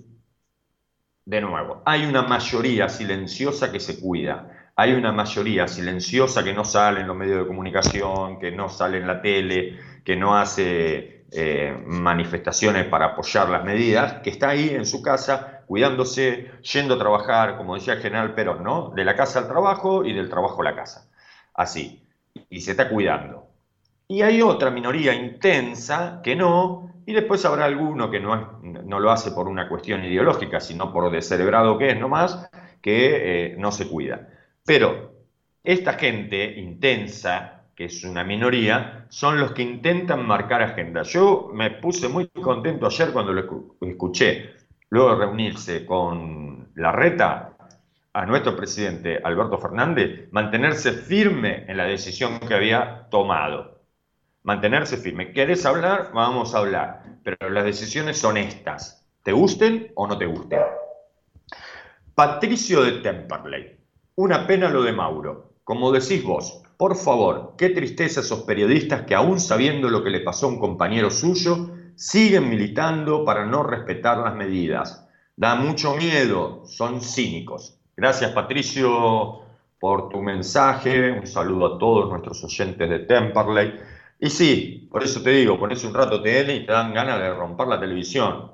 [1.24, 6.66] de nuevo, hay una mayoría silenciosa que se cuida, hay una mayoría silenciosa que no
[6.66, 11.15] sale en los medios de comunicación, que no sale en la tele, que no hace
[11.32, 16.98] eh, manifestaciones para apoyar las medidas, que está ahí en su casa cuidándose, yendo a
[16.98, 18.90] trabajar, como decía el general Perón, ¿no?
[18.90, 21.10] De la casa al trabajo y del trabajo a la casa.
[21.54, 22.02] Así.
[22.48, 23.48] Y se está cuidando.
[24.08, 29.10] Y hay otra minoría intensa que no, y después habrá alguno que no, no lo
[29.10, 32.48] hace por una cuestión ideológica, sino por descerebrado que es nomás,
[32.80, 34.28] que eh, no se cuida.
[34.64, 35.16] Pero
[35.64, 41.02] esta gente intensa, que es una minoría, son los que intentan marcar agenda.
[41.02, 44.54] Yo me puse muy contento ayer cuando lo escuché,
[44.88, 47.52] luego de reunirse con la reta,
[48.14, 53.76] a nuestro presidente Alberto Fernández, mantenerse firme en la decisión que había tomado
[54.46, 55.32] mantenerse firme.
[55.32, 56.12] ¿Querés hablar?
[56.14, 57.02] Vamos a hablar.
[57.24, 59.04] Pero las decisiones son estas.
[59.24, 60.60] ¿Te gusten o no te gusten?
[62.14, 63.76] Patricio de Temperley.
[64.14, 65.56] Una pena lo de Mauro.
[65.64, 70.20] Como decís vos, por favor, qué tristeza esos periodistas que aún sabiendo lo que le
[70.20, 75.08] pasó a un compañero suyo, siguen militando para no respetar las medidas.
[75.34, 77.78] Da mucho miedo, son cínicos.
[77.96, 79.40] Gracias Patricio
[79.80, 83.74] por tu mensaje, un saludo a todos nuestros oyentes de Temperley.
[84.18, 87.32] Y sí, por eso te digo, pones un rato TN y te dan ganas de
[87.34, 88.52] romper la televisión.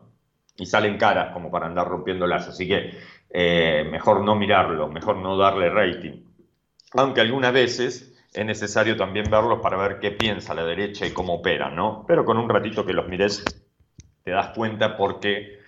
[0.57, 2.49] Y salen caras como para andar rompiéndolas.
[2.49, 2.99] Así que
[3.31, 6.23] eh, mejor no mirarlo, mejor no darle rating.
[6.95, 11.35] Aunque algunas veces es necesario también verlos para ver qué piensa la derecha y cómo
[11.35, 12.05] opera, ¿no?
[12.07, 13.45] Pero con un ratito que los mires
[14.24, 15.61] te das cuenta porque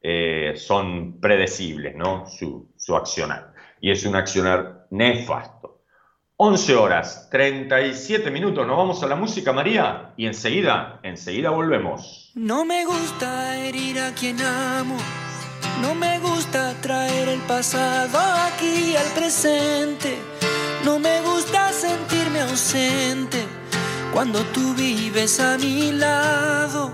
[0.00, 2.26] eh, son predecibles, ¿no?
[2.26, 3.52] Su, su accionar.
[3.80, 5.62] Y es un accionar nefasto.
[6.36, 12.32] 11 horas, 37 minutos, nos vamos a la música, María, y enseguida, enseguida volvemos.
[12.34, 14.96] No me gusta herir a quien amo,
[15.80, 20.16] no me gusta traer el pasado aquí al presente,
[20.84, 22.11] no me gusta sentirme
[24.12, 26.92] cuando tú vives a mi lado.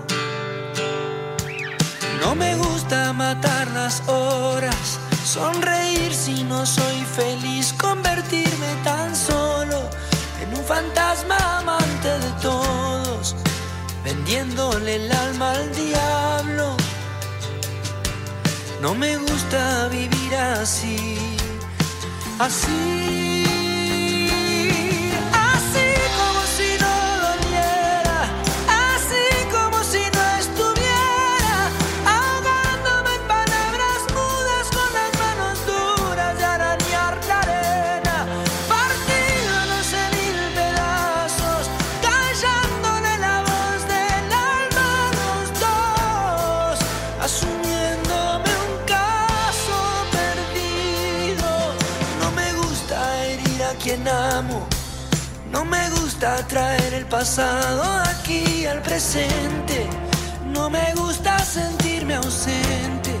[2.21, 9.89] No me gusta matar las horas Sonreír si no soy feliz, convertirme tan solo
[10.41, 13.35] en un fantasma amante de todos,
[14.03, 16.75] vendiéndole el alma al diablo.
[18.81, 21.17] No me gusta vivir así,
[22.39, 23.28] así.
[56.19, 59.87] Traer el pasado aquí al presente.
[60.51, 63.15] No me gusta sentirme ausente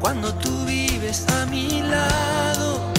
[0.00, 2.92] cuando tú vives a mi lado.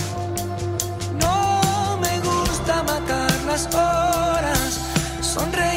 [1.22, 4.80] No me gusta matar las horas,
[5.22, 5.77] sonreír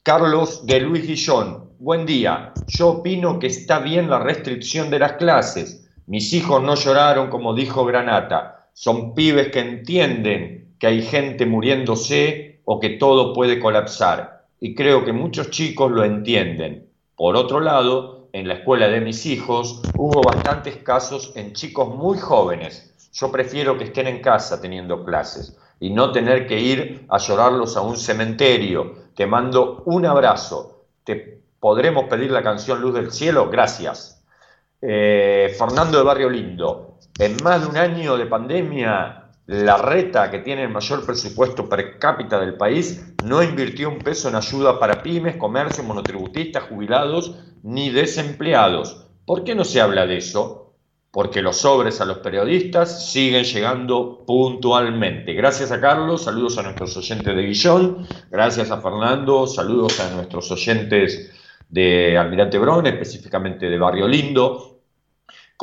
[0.03, 2.53] Carlos de Luis Guillón, buen día.
[2.67, 5.89] Yo opino que está bien la restricción de las clases.
[6.05, 8.67] Mis hijos no lloraron como dijo Granata.
[8.73, 14.32] Son pibes que entienden que hay gente muriéndose o que todo puede colapsar.
[14.65, 16.89] Y creo que muchos chicos lo entienden.
[17.17, 22.17] Por otro lado, en la escuela de mis hijos hubo bastantes casos en chicos muy
[22.17, 23.09] jóvenes.
[23.11, 27.75] Yo prefiero que estén en casa teniendo clases y no tener que ir a llorarlos
[27.75, 30.85] a un cementerio te mando un abrazo.
[31.03, 33.49] ¿Te podremos pedir la canción Luz del Cielo?
[33.49, 34.23] Gracias.
[34.81, 39.22] Eh, Fernando de Barrio Lindo, en más de un año de pandemia,
[39.61, 44.27] la reta que tiene el mayor presupuesto per cápita del país no invirtió un peso
[44.27, 49.05] en ayuda para pymes, comercio, monotributistas, jubilados ni desempleados.
[49.25, 50.59] ¿Por qué no se habla de eso?
[51.11, 55.33] porque los sobres a los periodistas siguen llegando puntualmente.
[55.33, 60.49] Gracias a Carlos, saludos a nuestros oyentes de Guillón, gracias a Fernando, saludos a nuestros
[60.49, 61.31] oyentes
[61.69, 64.72] de Almirante Brón, específicamente de Barrio Lindo.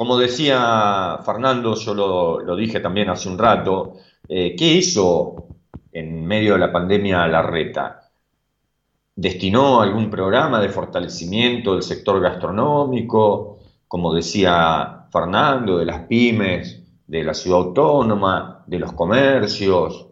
[0.01, 5.49] Como decía Fernando, yo lo, dije también hace un rato, eh, ¿qué hizo
[5.93, 8.09] en medio de la pandemia la reta?
[9.15, 13.59] ¿Destinó algún programa de fortalecimiento del sector gastronómico?
[13.87, 20.07] Como decía Fernando, de las pymes, de la ciudad autónoma, de los comercios,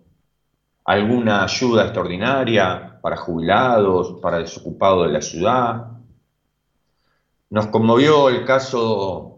[0.85, 5.93] alguna ayuda extraordinaria para jubilados, para desocupados de la ciudad.
[7.49, 9.38] Nos conmovió el caso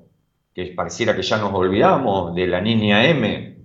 [0.54, 3.56] que pareciera que ya nos olvidamos de la niña M.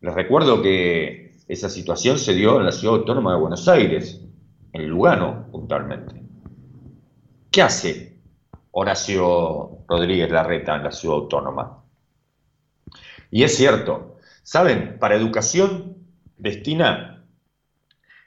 [0.00, 4.20] Les recuerdo que esa situación se dio en la ciudad autónoma de Buenos Aires,
[4.72, 6.22] en Lugano puntualmente.
[7.50, 8.08] ¿Qué hace
[8.80, 11.82] Horacio Rodríguez Larreta en la ciudad autónoma.
[13.30, 14.98] Y es cierto, ¿saben?
[15.00, 15.96] Para educación
[16.36, 17.24] destina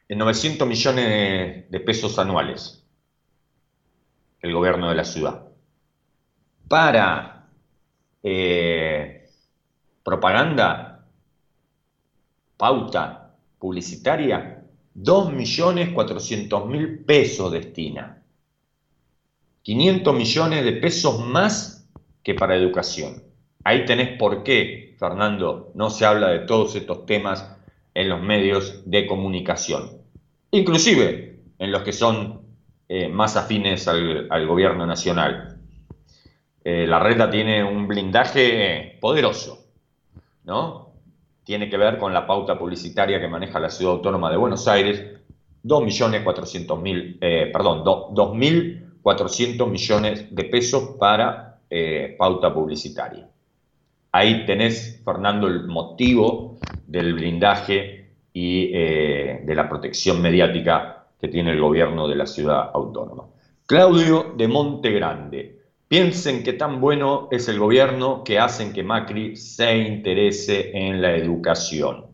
[0.10, 2.86] 900 millones de pesos anuales
[4.42, 5.48] el gobierno de la ciudad.
[6.68, 7.41] Para
[8.24, 9.30] eh,
[10.04, 11.06] propaganda,
[12.58, 14.64] pauta publicitaria,
[14.96, 18.22] 2.400.000 pesos destina.
[19.64, 21.88] 500 millones de pesos más
[22.24, 23.24] que para educación.
[23.64, 27.56] Ahí tenés por qué, Fernando, no se habla de todos estos temas
[27.94, 30.02] en los medios de comunicación,
[30.52, 32.42] inclusive en los que son
[32.90, 35.51] eh, más afines al, gobierno nacional.
[36.64, 39.66] Eh, la reta tiene un blindaje poderoso,
[40.44, 40.92] ¿no?
[41.44, 45.04] Tiene que ver con la pauta publicitaria que maneja la Ciudad Autónoma de Buenos Aires,
[45.64, 53.28] 2.400.000, eh, perdón, 2.000 400 millones de pesos para eh, pauta publicitaria.
[54.12, 61.52] Ahí tenés, Fernando, el motivo del blindaje y eh, de la protección mediática que tiene
[61.52, 63.26] el gobierno de la ciudad autónoma.
[63.66, 65.61] Claudio de Monte Grande.
[65.92, 71.18] Piensen que tan bueno es el gobierno que hacen que Macri se interese en la
[71.18, 72.06] educación.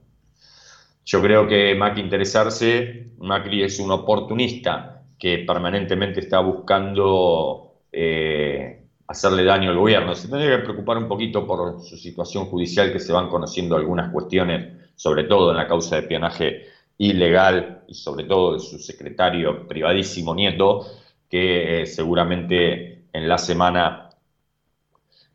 [1.05, 9.43] Yo creo que que interesarse, Macri es un oportunista que permanentemente está buscando eh, hacerle
[9.43, 10.15] daño al gobierno.
[10.15, 14.11] Se tendría que preocupar un poquito por su situación judicial, que se van conociendo algunas
[14.11, 16.63] cuestiones, sobre todo en la causa de espionaje
[16.97, 20.83] ilegal y sobre todo de su secretario privadísimo Nieto,
[21.29, 24.09] que eh, seguramente en la semana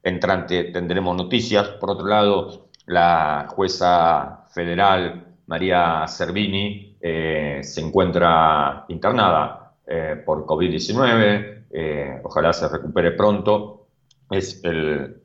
[0.02, 1.68] entrante tendremos noticias.
[1.68, 11.64] Por otro lado, la jueza federal María Servini eh, se encuentra internada eh, por COVID-19,
[11.70, 13.88] eh, ojalá se recupere pronto.
[14.30, 14.62] Es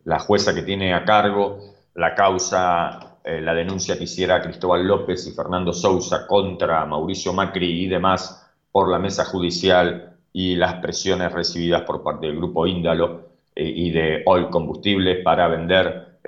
[0.03, 1.59] la jueza que tiene a cargo
[1.93, 7.87] la causa, la denuncia que hiciera Cristóbal López y Fernando Sousa contra Mauricio Macri y
[7.87, 13.91] demás por la mesa judicial y las presiones recibidas por parte del grupo Índalo y
[13.91, 16.19] de Oil Combustible para vender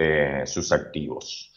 [0.45, 1.51] sus activos.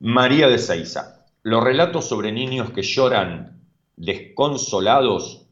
[0.00, 3.60] María de Seiza, los relatos sobre niños que lloran
[3.96, 5.46] desconsolados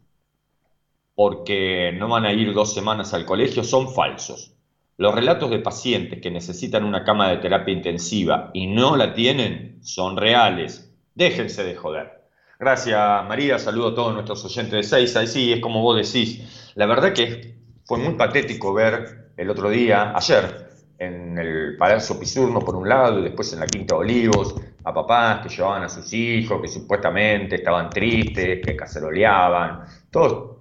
[1.15, 4.55] porque no van a ir dos semanas al colegio son falsos.
[4.97, 9.79] Los relatos de pacientes que necesitan una cama de terapia intensiva y no la tienen
[9.83, 10.93] son reales.
[11.15, 12.22] Déjense de joder.
[12.63, 12.97] Gracias,
[13.27, 13.59] María.
[13.59, 15.21] Saludo a todos nuestros oyentes de Seiza.
[15.25, 16.73] Y sí, es como vos decís.
[16.77, 22.61] La verdad que fue muy patético ver el otro día, ayer, en el Palacio Pisurno
[22.61, 24.55] por un lado y después en la Quinta Olivos,
[24.85, 30.59] a papás que llevaban a sus hijos, que supuestamente estaban tristes, que caceroleaban, todos,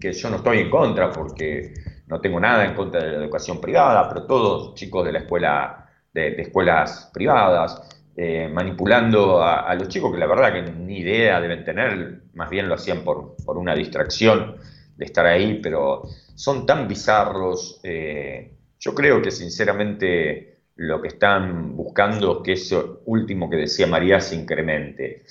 [0.00, 1.74] que yo no estoy en contra porque
[2.08, 5.88] no tengo nada en contra de la educación privada, pero todos chicos de la escuela,
[6.12, 11.64] de, escuelas privadas, eh, manipulando a, los chicos que la verdad que ni idea deben
[11.64, 14.56] tener, más bien lo hacían por, por una distracción
[14.96, 16.02] de estar ahí, pero
[16.34, 17.80] son tan bizarros.
[17.82, 23.86] Eh, yo creo que sinceramente lo que están buscando es que eso último que decía
[23.86, 25.24] María se incremente.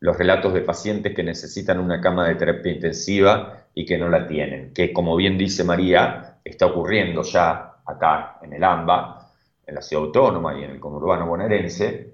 [0.00, 4.26] Los relatos de pacientes que necesitan una cama de terapia intensiva y que no la
[4.26, 9.30] tienen, que como bien dice María, está ocurriendo ya acá en el AMBA,
[9.66, 12.13] en la ciudad autónoma y en el conurbano bonaerense,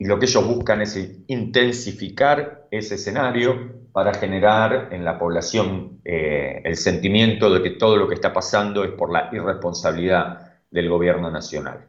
[0.00, 6.62] y lo que ellos buscan es intensificar ese escenario para generar en la población eh,
[6.64, 11.30] el sentimiento de que todo lo que está pasando es por la irresponsabilidad del gobierno
[11.30, 11.86] nacional.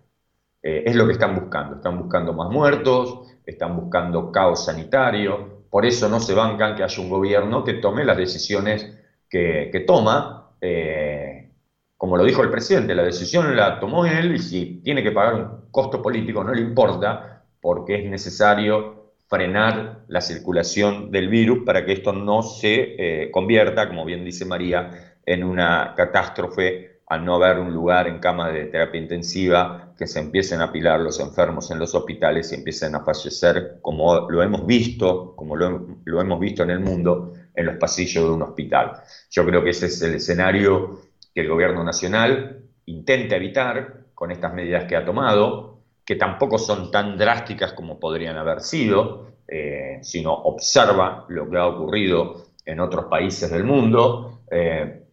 [0.61, 1.77] Eh, es lo que están buscando.
[1.77, 7.01] Están buscando más muertos, están buscando caos sanitario, por eso no se bancan que haya
[7.01, 8.91] un gobierno que tome las decisiones
[9.29, 10.51] que, toma.
[10.59, 11.49] Eh,
[11.95, 15.35] como lo dijo el presidente, la decisión la tomó él y si tiene que pagar
[15.35, 17.30] un costo político no le importa,
[17.61, 23.87] porque es necesario frenar la circulación del virus para que esto no se eh, convierta,
[23.87, 28.65] como bien dice María, en una catástrofe al no haber un lugar en cama de
[28.65, 33.01] terapia intensiva, que se empiecen a apilar los enfermos en los hospitales y empiecen a
[33.01, 37.75] fallecer, como lo hemos visto, como lo, lo hemos visto en el mundo, en los
[37.75, 38.93] pasillos de un hospital.
[39.29, 41.01] Yo creo que ese es el escenario
[41.33, 45.70] que el gobierno nacional intenta evitar con estas medidas que ha tomado,
[46.11, 51.67] que tampoco son tan drásticas como podrían haber sido, eh, sino observa lo que ha
[51.67, 54.41] ocurrido en otros países del mundo.
[54.51, 55.03] Eh,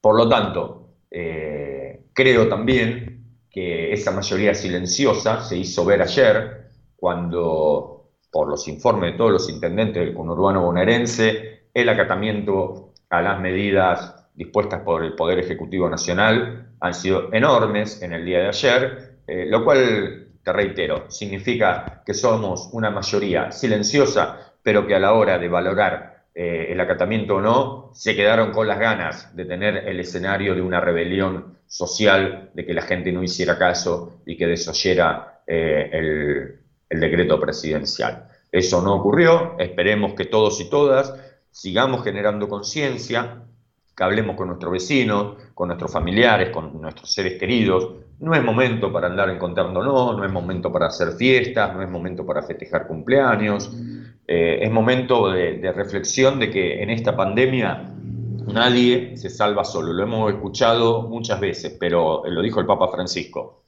[0.00, 8.10] por lo tanto, eh, creo también que esa mayoría silenciosa se hizo ver ayer cuando,
[8.28, 14.28] por los informes de todos los intendentes del conurbano bonaerense, el acatamiento a las medidas
[14.34, 19.64] dispuestas por el Poder Ejecutivo Nacional han sido enormes en el día de ayer, lo
[19.64, 25.48] cual te reitero, significa que somos una mayoría silenciosa, pero que a la hora de
[25.48, 30.54] valorar eh, el acatamiento o no, se quedaron con las ganas de tener el escenario
[30.54, 35.90] de una rebelión social, de que la gente no hiciera caso y que desoyera eh,
[35.92, 38.28] el, el decreto presidencial.
[38.50, 41.14] Eso no ocurrió, esperemos que todos y todas
[41.50, 43.42] sigamos generando conciencia,
[43.96, 48.92] que hablemos con nuestros vecinos, con nuestros familiares, con nuestros seres queridos, no es momento
[48.92, 53.72] para andar encontrándonos, no es momento para hacer fiestas, no es momento para festejar cumpleaños,
[54.26, 57.92] eh, es momento de, reflexión de que en esta pandemia
[58.46, 59.92] nadie se salva solo.
[59.92, 63.64] Lo hemos escuchado muchas veces, pero lo dijo el Papa Francisco,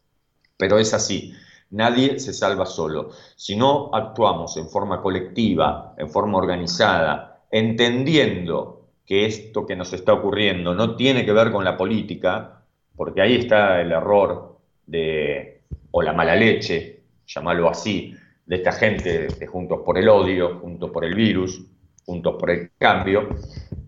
[0.56, 1.34] pero es así.
[1.70, 3.10] Nadie se salva solo.
[3.34, 10.12] Si no actuamos en forma colectiva, en forma organizada, entendiendo que esto que nos está
[10.12, 12.53] ocurriendo no tiene que ver con la política,
[12.96, 18.14] porque ahí está el error de, o la mala leche, llamarlo así,
[18.46, 21.64] de esta gente de Juntos por el Odio, Juntos por el Virus,
[22.04, 23.28] Juntos por el Cambio,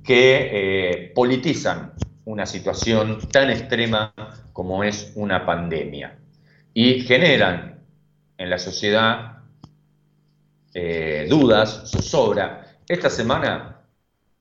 [0.03, 1.93] que eh, politizan
[2.25, 4.13] una situación tan extrema
[4.53, 6.19] como es una pandemia
[6.73, 7.81] y generan
[8.39, 9.39] en la sociedad
[10.75, 12.79] eh, dudas, zozobra.
[12.87, 13.81] Esta semana,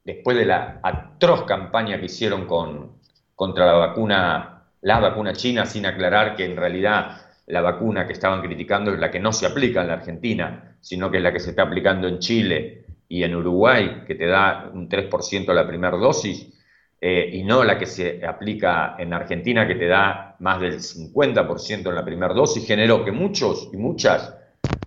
[0.04, 3.00] después de la atroz campaña que hicieron con,
[3.36, 4.55] contra la vacuna
[4.86, 9.10] la vacuna china sin aclarar que en realidad la vacuna que estaban criticando es la
[9.10, 12.08] que no se aplica en la Argentina, sino que es la que se está aplicando
[12.08, 16.54] en Chile y en Uruguay, que te da un 3% la primera dosis,
[17.02, 21.90] eh, y no la que se aplica en Argentina, que te da más del 50%
[21.90, 24.36] en la primera dosis, generó que muchos y muchas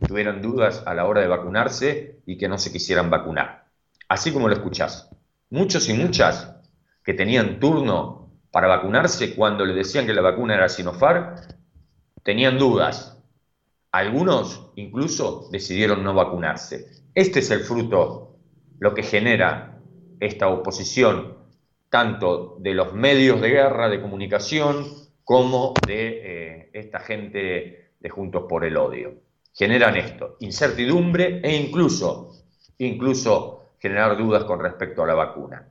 [0.07, 3.65] tuvieran dudas a la hora de vacunarse y que no se quisieran vacunar.
[4.09, 5.11] Así como lo escuchás,
[5.51, 6.55] muchos y muchas
[7.03, 11.35] que tenían turno para vacunarse cuando le decían que la vacuna era Sinopharm,
[12.23, 13.19] tenían dudas.
[13.93, 16.87] Algunos incluso decidieron no vacunarse.
[17.15, 18.37] Este es el fruto,
[18.79, 19.81] lo que genera
[20.21, 21.37] esta oposición,
[21.91, 24.87] tanto de los medios de guerra, de comunicación,
[25.25, 29.15] como de eh, esta gente de Juntos por el Odio.
[29.53, 32.33] Generan esto, incertidumbre e incluso,
[32.79, 35.69] incluso generar dudas con respecto a la vacuna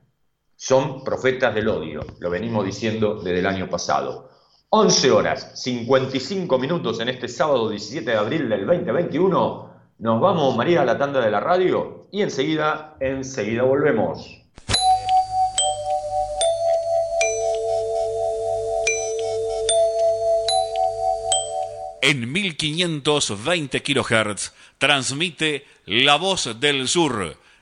[0.60, 4.28] son profetas del odio, lo venimos diciendo desde el año pasado.
[4.70, 9.70] 11 horas, 55 minutos en este sábado 17 de abril del 2021.
[10.00, 14.42] Nos vamos, María, a la tanda de la radio y enseguida, enseguida volvemos.
[22.02, 27.36] En 1520 kHz transmite La Voz del Sur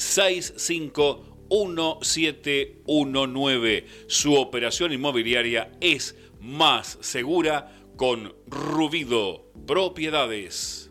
[0.00, 3.86] 65 1719.
[4.06, 10.90] Su operación inmobiliaria es más segura con Rubido Propiedades.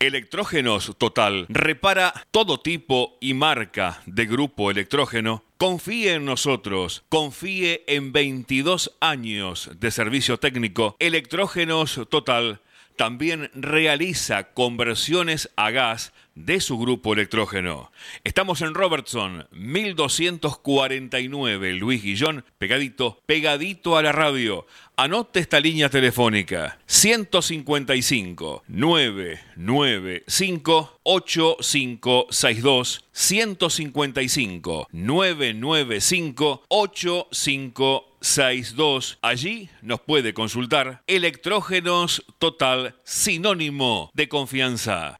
[0.00, 5.44] Electrógenos Total repara todo tipo y marca de grupo electrógeno.
[5.58, 10.96] Confíe en nosotros, confíe en 22 años de servicio técnico.
[11.00, 12.62] Electrógenos Total
[12.96, 17.92] también realiza conversiones a gas de su grupo electrógeno.
[18.24, 24.66] Estamos en Robertson, 1249, Luis Guillón, pegadito, pegadito a la radio.
[24.96, 39.18] Anote esta línea telefónica, 155 995 8562 155 995 8562.
[39.22, 45.19] Allí nos puede consultar Electrógenos Total, sinónimo de confianza.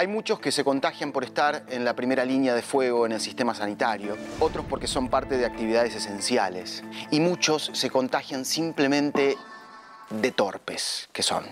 [0.00, 3.20] Hay muchos que se contagian por estar en la primera línea de fuego en el
[3.20, 9.36] sistema sanitario, otros porque son parte de actividades esenciales y muchos se contagian simplemente
[10.08, 11.44] de torpes que son.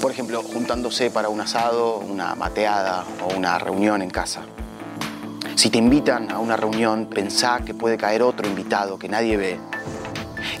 [0.00, 4.40] Por ejemplo, juntándose para un asado, una mateada o una reunión en casa.
[5.54, 9.60] Si te invitan a una reunión, pensá que puede caer otro invitado que nadie ve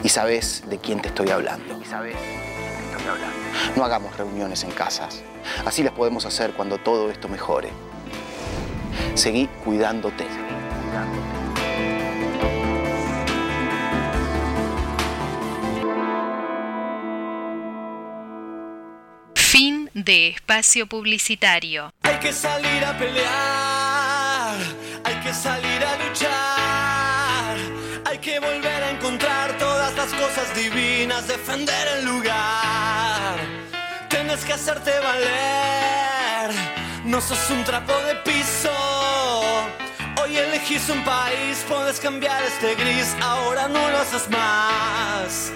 [0.04, 1.80] y sabes de quién te estoy hablando.
[1.80, 3.41] Y sabes de quién te estoy hablando.
[3.76, 5.22] No hagamos reuniones en casas.
[5.64, 7.70] Así las podemos hacer cuando todo esto mejore.
[9.14, 10.26] Seguí cuidándote.
[19.34, 21.92] Fin de espacio publicitario.
[22.02, 24.56] Hay que salir a pelear,
[25.04, 27.56] hay que salir a luchar,
[28.06, 32.61] hay que volver a encontrar todas las cosas divinas, defender el lugar.
[34.32, 36.56] Tienes que hacerte valer,
[37.04, 38.70] no sos un trapo de piso.
[40.22, 45.52] Hoy elegís un país, puedes cambiar este gris, ahora no lo haces más.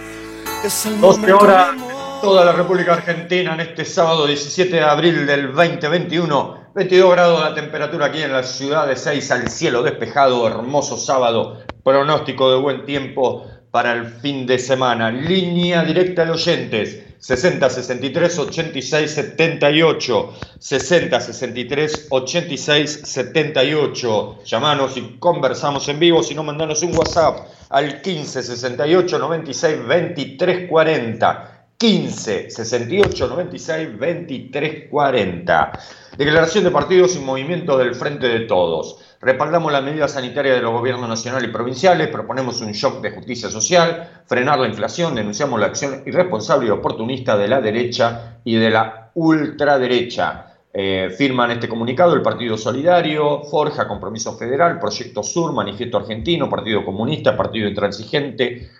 [0.62, 1.74] Es el 12 momento, horas
[2.20, 6.72] toda la República Argentina en este sábado 17 de abril del 2021.
[6.74, 11.62] 22 grados la temperatura aquí en la ciudad de Seis, al cielo despejado, hermoso sábado,
[11.82, 13.46] pronóstico de buen tiempo
[13.76, 15.10] para el fin de semana.
[15.10, 16.98] Línea directa de oyentes.
[17.18, 26.22] 60 63 86 78 60 63 86 78 llamanos y conversamos en vivo.
[26.22, 34.90] Si no mandanos un WhatsApp al 15 68 96 23 40 15 68 96 23
[34.90, 35.72] 40
[36.16, 40.70] declaración de partidos y movimientos del Frente de Todos Respaldamos la medida sanitaria de los
[40.70, 45.66] gobiernos nacionales y provinciales, proponemos un shock de justicia social, frenar la inflación, denunciamos la
[45.66, 50.54] acción irresponsable y oportunista de la derecha y de la ultraderecha.
[50.72, 56.84] Eh, firman este comunicado el Partido Solidario, Forja, Compromiso Federal, Proyecto Sur, Manifiesto Argentino, Partido
[56.84, 58.70] Comunista, Partido Intransigente,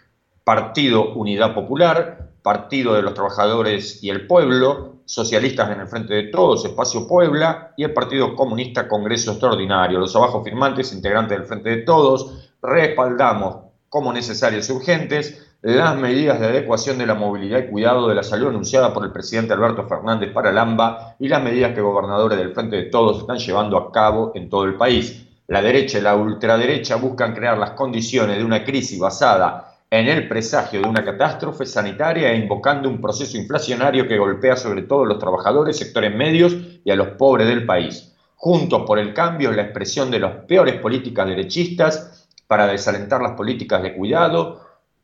[0.44, 6.22] Partido Unidad Popular, Partido de los Trabajadores y el Pueblo, Socialistas en el Frente de
[6.24, 10.00] Todos, Espacio Puebla y el Partido Comunista Congreso Extraordinario.
[10.00, 16.38] Los abajo firmantes, integrantes del Frente de Todos, respaldamos como necesarias y urgentes las medidas
[16.38, 19.86] de adecuación de la movilidad y cuidado de la salud anunciadas por el presidente Alberto
[19.88, 23.76] Fernández para el AMBA y las medidas que gobernadores del Frente de Todos están llevando
[23.76, 25.26] a cabo en todo el país.
[25.46, 30.26] La derecha y la ultraderecha buscan crear las condiciones de una crisis basada en el
[30.26, 35.06] presagio de una catástrofe sanitaria e invocando un proceso inflacionario que golpea sobre todo a
[35.06, 38.14] los trabajadores, sectores medios y a los pobres del país.
[38.34, 43.32] Juntos por el cambio es la expresión de las peores políticas derechistas para desalentar las
[43.32, 44.60] políticas de cuidado,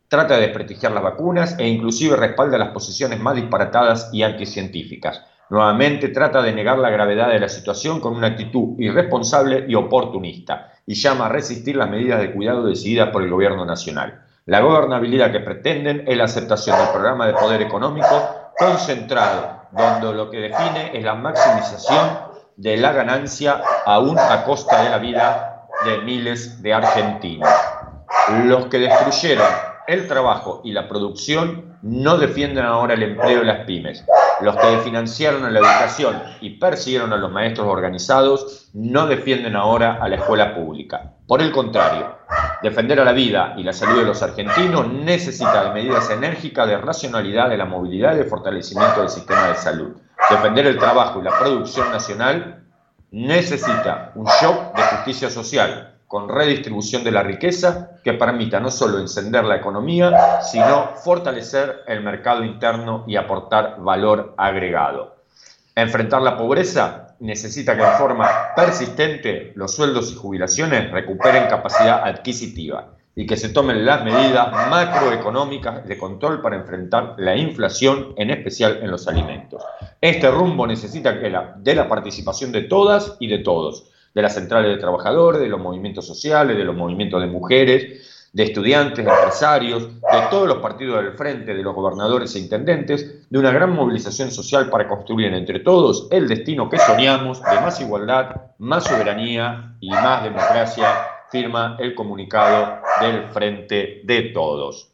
[0.08, 5.22] trata de desprestigiar las vacunas e inclusive respalda las posiciones más disparatadas y anticientíficas.
[5.48, 10.72] Nuevamente trata de negar la gravedad de la situación con una actitud irresponsable y oportunista
[10.86, 14.21] y llama a resistir las medidas de cuidado decididas por el gobierno nacional.
[14.44, 20.30] La gobernabilidad que pretenden es la aceptación del programa de poder económico concentrado, donde lo
[20.30, 22.18] que define es la maximización
[22.56, 27.48] de la ganancia aún a costa de la vida de miles de argentinos.
[28.44, 29.46] Los que destruyeron
[29.86, 34.04] el trabajo y la producción no defienden ahora el empleo de las pymes.
[34.40, 39.98] Los que financiaron a la educación y persiguieron a los maestros organizados no defienden ahora
[40.00, 41.12] a la escuela pública.
[41.26, 42.16] Por el contrario,
[42.62, 46.78] defender a la vida y la salud de los argentinos necesita de medidas enérgicas de
[46.78, 49.96] racionalidad de la movilidad y de fortalecimiento del sistema de salud.
[50.30, 52.64] Defender el trabajo y la producción nacional
[53.10, 58.98] necesita un shock de justicia social, con redistribución de la riqueza que permita no solo
[58.98, 65.16] encender la economía, sino fortalecer el mercado interno y aportar valor agregado.
[65.74, 72.88] Enfrentar la pobreza necesita que de forma persistente los sueldos y jubilaciones recuperen capacidad adquisitiva
[73.14, 78.80] y que se tomen las medidas macroeconómicas de control para enfrentar la inflación, en especial
[78.82, 79.62] en los alimentos.
[80.00, 84.80] Este rumbo necesita de la participación de todas y de todos de las centrales de
[84.80, 90.20] trabajadores, de los movimientos sociales, de los movimientos de mujeres, de estudiantes, de empresarios, de
[90.30, 94.70] todos los partidos del frente, de los gobernadores e intendentes, de una gran movilización social
[94.70, 100.24] para construir entre todos el destino que soñamos de más igualdad, más soberanía y más
[100.24, 100.86] democracia,
[101.30, 104.92] firma el comunicado del frente de todos.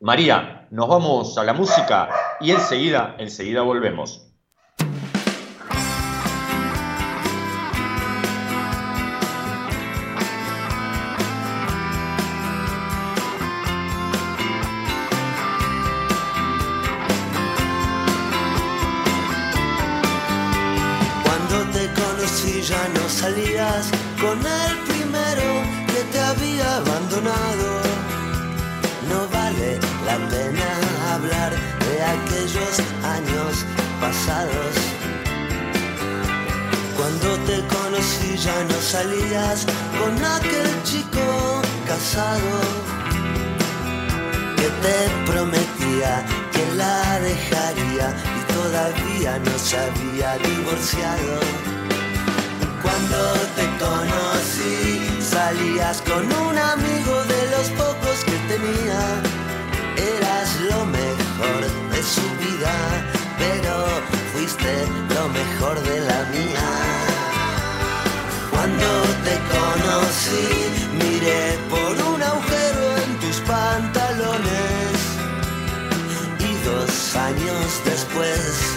[0.00, 2.08] María, nos vamos a la música
[2.40, 4.29] y enseguida, enseguida volvemos.
[38.42, 39.66] Ya no salías
[39.98, 42.60] con aquel chico casado
[44.56, 48.06] que te prometía que la dejaría
[48.38, 51.40] y todavía no se había divorciado.
[52.82, 53.20] Cuando
[53.56, 59.00] te conocí, salías con un amigo de los pocos que tenía.
[60.16, 61.60] Eras lo mejor
[61.92, 62.74] de su vida,
[63.38, 63.86] pero
[64.32, 67.09] fuiste lo mejor de la mía.
[68.60, 68.90] Cuando
[69.24, 70.44] te conocí,
[71.00, 74.92] miré por un agujero en tus pantalones.
[76.38, 78.76] Y dos años después,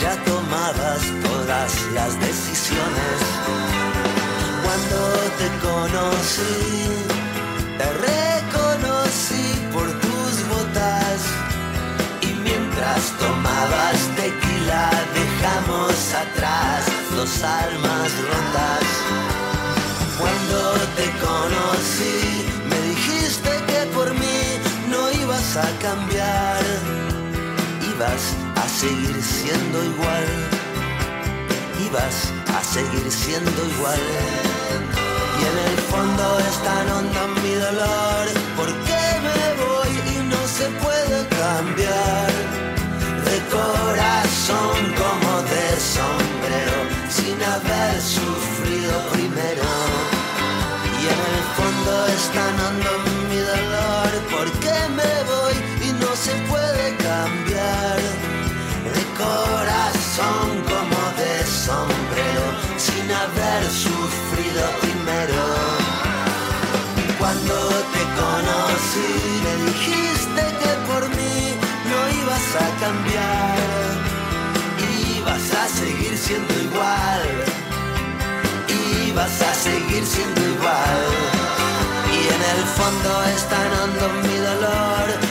[0.00, 3.18] ya tomabas todas las decisiones.
[4.64, 5.00] Cuando
[5.40, 6.64] te conocí,
[7.76, 11.20] te reconocí por tus botas.
[12.22, 14.88] Y mientras tomabas tequila,
[15.20, 17.93] dejamos atrás los almas
[25.56, 26.64] a cambiar,
[27.94, 30.26] ibas a seguir siendo igual,
[31.86, 34.00] ibas a seguir siendo igual.
[35.38, 38.26] Y en el fondo es tan hondo mi dolor,
[38.56, 42.32] ¿por qué me voy y no se puede cambiar?
[43.28, 46.78] De corazón como de sombrero,
[47.08, 49.70] sin haber sufrido primero.
[51.00, 52.90] Y en el fondo es tan hondo
[53.30, 55.43] mi dolor, ¿por qué me voy y
[56.24, 57.98] se puede cambiar?
[58.96, 61.34] De corazón como de
[61.66, 62.46] sombrero,
[62.78, 65.42] sin haber sufrido primero.
[67.18, 67.54] Cuando
[67.94, 69.10] te conocí,
[69.44, 71.38] me dijiste que por mí
[71.90, 73.56] no ibas a cambiar,
[75.18, 77.22] ibas a seguir siendo igual,
[79.08, 81.04] ibas a seguir siendo igual.
[82.16, 83.74] Y en el fondo es tan
[84.22, 85.23] mi dolor,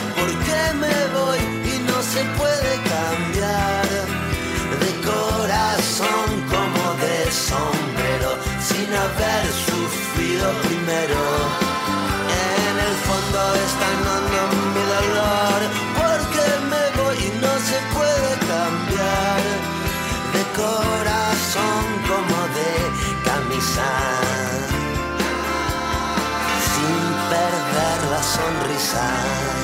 [11.04, 11.22] primero.
[12.68, 14.40] En el fondo es tan hondo
[14.74, 15.58] mi dolor,
[15.98, 19.42] porque me voy y no se puede cambiar.
[20.34, 22.72] De corazón como de
[23.24, 23.88] camisa,
[26.72, 26.98] sin
[27.30, 29.63] perder la sonrisa.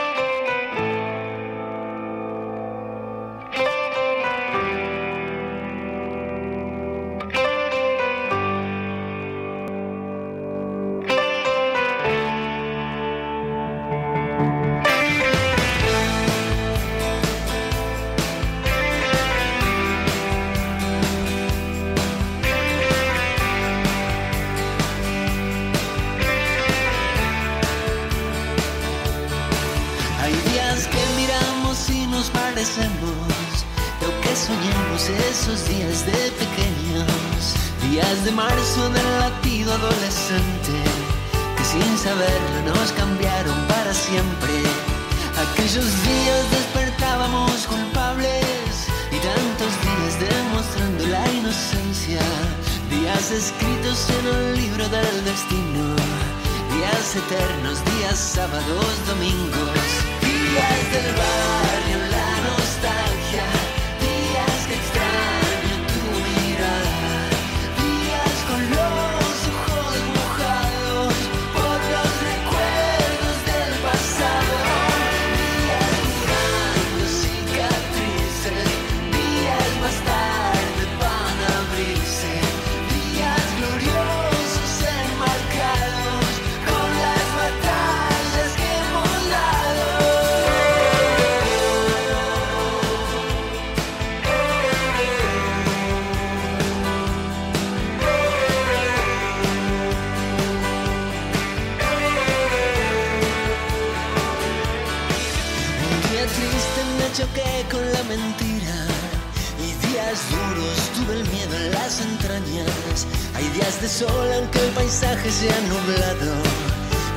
[113.35, 116.33] Hay días de sol aunque el paisaje sea nublado,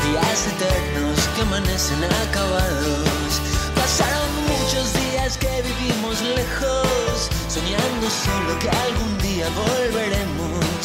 [0.07, 3.41] días eternos que amanecen acabados.
[3.75, 10.81] Pasaron muchos días que vivimos lejos, soñando solo que algún día volveremos.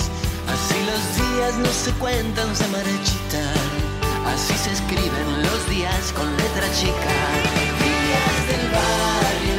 [0.54, 3.90] Así los días no se cuentan, se marchitan.
[4.28, 7.16] Así se escriben los días con letra chica.
[7.86, 9.59] Días del barrio,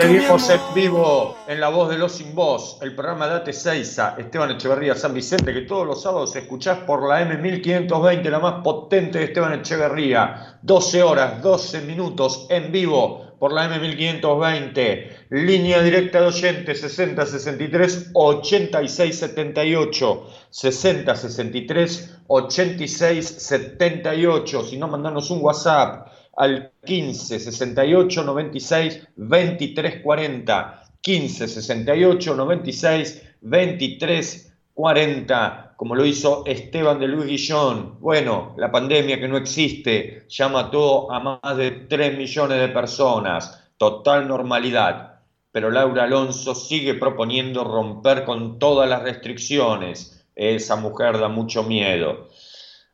[0.00, 0.40] amor.
[0.50, 4.94] en vivo en La Voz de los Sin Voz, el programa Date Seiza, Esteban Echeverría
[4.94, 9.52] San Vicente, que todos los sábados escuchás por la M1520, la más potente de Esteban
[9.60, 10.58] Echeverría.
[10.62, 15.26] 12 horas, 12 minutos en vivo por la M1520.
[15.30, 20.26] Línea directa de oyentes 60 63 86 78.
[20.50, 24.64] 60 63 86 78.
[24.64, 26.09] Si no, mandanos un WhatsApp
[26.40, 30.82] al 15 68 96 23 40.
[31.02, 38.00] 15 68 96 23 40, como lo hizo Esteban de Luis Guillón.
[38.00, 43.62] Bueno, la pandemia que no existe ya mató a más de 3 millones de personas.
[43.76, 45.20] Total normalidad.
[45.52, 50.24] Pero Laura Alonso sigue proponiendo romper con todas las restricciones.
[50.34, 52.28] Esa mujer da mucho miedo.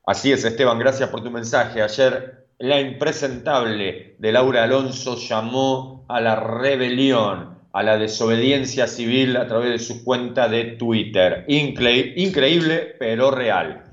[0.05, 1.83] Así es, Esteban, gracias por tu mensaje.
[1.83, 9.47] Ayer la impresentable de Laura Alonso llamó a la rebelión, a la desobediencia civil a
[9.47, 11.45] través de su cuenta de Twitter.
[11.49, 13.85] Incre- increíble, pero real.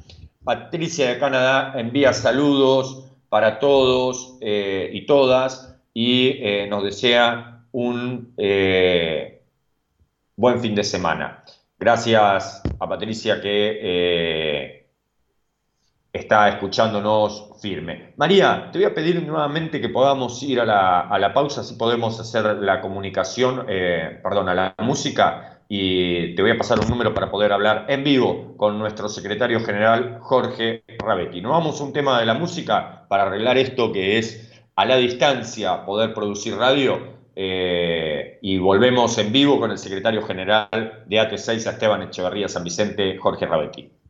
[0.44, 8.34] Patricia de Canadá envía saludos para todos eh, y todas y eh, nos desea un
[8.38, 9.42] eh,
[10.36, 11.44] buen fin de semana.
[11.80, 14.83] Gracias a Patricia que
[16.14, 18.14] está escuchándonos firme.
[18.18, 21.76] María, te voy a pedir nuevamente que podamos ir a la, a la pausa, si
[21.76, 26.88] podemos hacer la comunicación, eh, perdón, a la música, y te voy a pasar un
[26.90, 31.42] número para poder hablar en vivo con nuestro secretario general Jorge Rabetti.
[31.42, 34.98] Nos vamos a un tema de la música para arreglar esto que es a la
[34.98, 37.22] distancia poder producir radio.
[37.36, 40.70] eh, y volvemos en vivo con el secretario general
[41.08, 44.03] de AT6 a Esteban Echeverría San Vicente, Jorge Rabetti.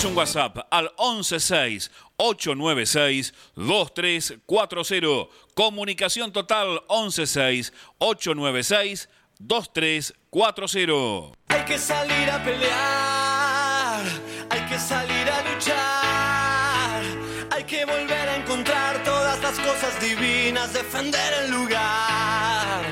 [0.00, 5.28] Envíanos un WhatsApp al 116 896 2340.
[5.54, 11.36] Comunicación total 116 896 2340.
[11.48, 14.02] Hay que salir a pelear,
[14.48, 17.02] hay que salir a luchar,
[17.50, 22.84] hay que volver a encontrar todas las cosas divinas, defender el lugar.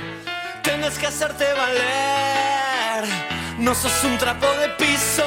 [0.63, 3.05] Tienes que hacerte valer,
[3.59, 5.25] no sos un trapo de piso.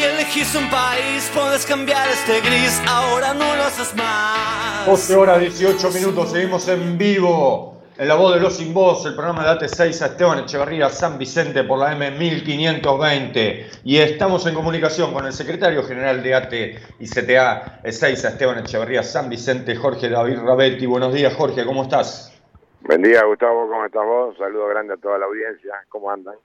[0.00, 4.86] Hoy elegís un país, puedes cambiar este gris, ahora no lo haces más.
[4.86, 7.82] 12 horas 18 minutos, seguimos en vivo.
[7.98, 11.18] En la voz de los sin voz, el programa de AT6 a Esteban Echeverría San
[11.18, 13.82] Vicente por la M1520.
[13.84, 16.54] Y estamos en comunicación con el secretario general de AT
[16.98, 20.86] y CTA 6 a Esteban Echeverría San Vicente, Jorge David Rabetti.
[20.86, 22.34] Buenos días, Jorge, ¿cómo estás?
[22.80, 24.34] Buen día, Gustavo, ¿cómo estás vos?
[24.38, 25.74] Saludo grande a toda la audiencia.
[25.90, 26.36] ¿Cómo andan?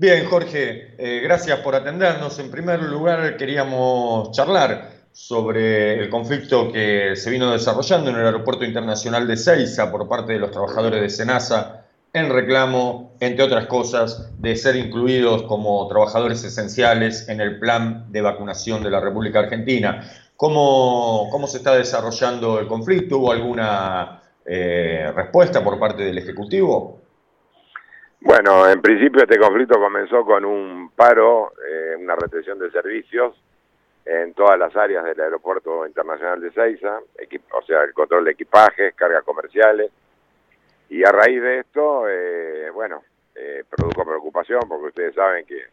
[0.00, 2.38] Bien, Jorge, eh, gracias por atendernos.
[2.38, 8.64] En primer lugar, queríamos charlar sobre el conflicto que se vino desarrollando en el Aeropuerto
[8.64, 14.30] Internacional de Ceiza por parte de los trabajadores de Senasa en reclamo, entre otras cosas,
[14.40, 20.10] de ser incluidos como trabajadores esenciales en el plan de vacunación de la República Argentina.
[20.34, 23.18] ¿Cómo, cómo se está desarrollando el conflicto?
[23.18, 26.99] ¿Hubo alguna eh, respuesta por parte del Ejecutivo?
[28.22, 33.34] Bueno, en principio este conflicto comenzó con un paro, eh, una restricción de servicios
[34.04, 37.00] en todas las áreas del Aeropuerto Internacional de Ceiza,
[37.52, 39.90] o sea, el control de equipajes, cargas comerciales,
[40.90, 43.02] y a raíz de esto, eh, bueno,
[43.34, 45.64] eh, produjo preocupación porque ustedes saben que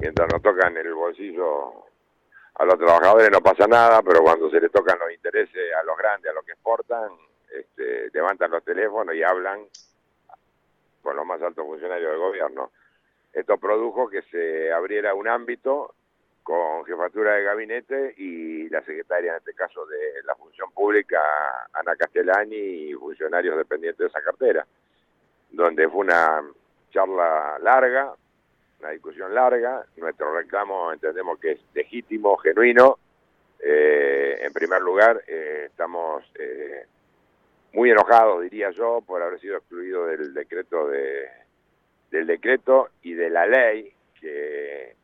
[0.00, 1.84] mientras nos tocan el bolsillo
[2.54, 5.96] a los trabajadores no pasa nada, pero cuando se les tocan los intereses a los
[5.96, 7.10] grandes, a los que exportan,
[7.54, 9.60] este, levantan los teléfonos y hablan
[11.02, 12.70] con los más altos funcionarios del gobierno.
[13.32, 15.94] Esto produjo que se abriera un ámbito
[16.42, 21.20] con jefatura de gabinete y la secretaria, en este caso de la función pública,
[21.72, 24.66] Ana Castellani, y funcionarios dependientes de esa cartera,
[25.50, 26.42] donde fue una
[26.90, 28.14] charla larga,
[28.80, 29.84] una discusión larga.
[29.96, 32.98] Nuestro reclamo entendemos que es legítimo, genuino.
[33.60, 36.86] Eh, en primer lugar, eh, estamos eh,
[37.72, 41.28] muy enojados, diría yo, por haber sido excluido del decreto de
[42.10, 43.90] del decreto y de la ley
[44.20, 44.94] que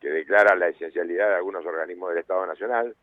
[0.00, 2.94] declara la esencialidad de algunos organismos del Estado Nacional,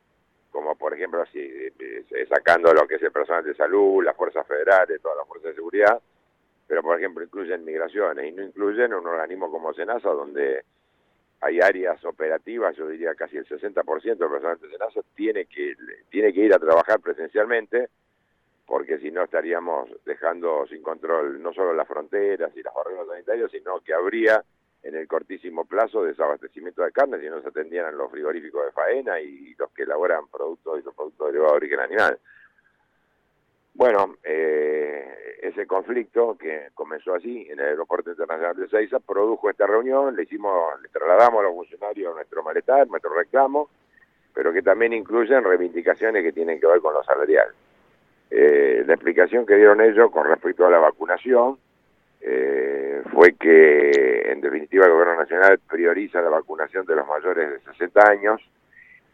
[0.51, 4.45] como por ejemplo así, eh, sacando lo que es el personal de salud, las fuerzas
[4.47, 6.01] federales, todas las fuerzas de seguridad,
[6.67, 10.63] pero por ejemplo incluyen migraciones y no incluyen un organismo como SENASA donde
[11.41, 15.75] hay áreas operativas, yo diría casi el 60% del personal de SENASA tiene que,
[16.09, 17.89] tiene que ir a trabajar presencialmente
[18.69, 23.49] porque si no estaríamos dejando sin control no solo las fronteras y las barreras sanitarias,
[23.49, 24.43] sino que habría
[24.83, 28.71] en el cortísimo plazo de desabastecimiento de carne si no se atendieran los frigoríficos de
[28.71, 32.19] faena y los que elaboran productos y los productos de origen animal.
[33.73, 39.65] Bueno, eh, ese conflicto que comenzó así en el Aeropuerto Internacional de Seiza produjo esta
[39.65, 43.67] reunión, le hicimos, le trasladamos a los funcionarios nuestro malestar, nuestro reclamo,
[44.31, 47.51] pero que también incluyen reivindicaciones que tienen que ver con lo salarial.
[48.31, 51.57] Eh, la explicación que dieron ellos con respecto a la vacunación,
[52.21, 57.71] eh, fue que en definitiva el gobierno nacional prioriza la vacunación de los mayores de
[57.71, 58.41] 60 años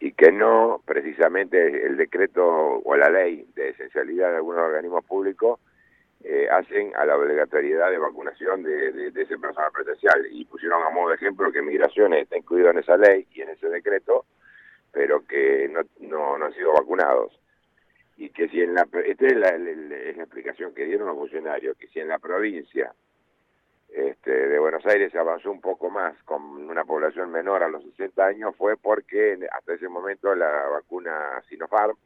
[0.00, 2.44] y que no precisamente el decreto
[2.84, 5.60] o la ley de esencialidad de algunos organismos públicos
[6.24, 10.26] eh, hacen a la obligatoriedad de vacunación de, ese personal presencial.
[10.30, 13.50] Y pusieron a modo de ejemplo que migraciones está incluido en esa ley y en
[13.50, 14.26] ese decreto
[14.92, 17.38] pero que no, no, no han sido vacunados
[18.16, 22.00] y que si en la esta es la, explicación que dieron los funcionarios que si
[22.00, 22.92] en la provincia
[23.88, 28.26] este, de Buenos Aires avanzó un poco más con una población menor a los 60
[28.26, 31.96] años fue porque hasta ese momento la vacuna Sinopharm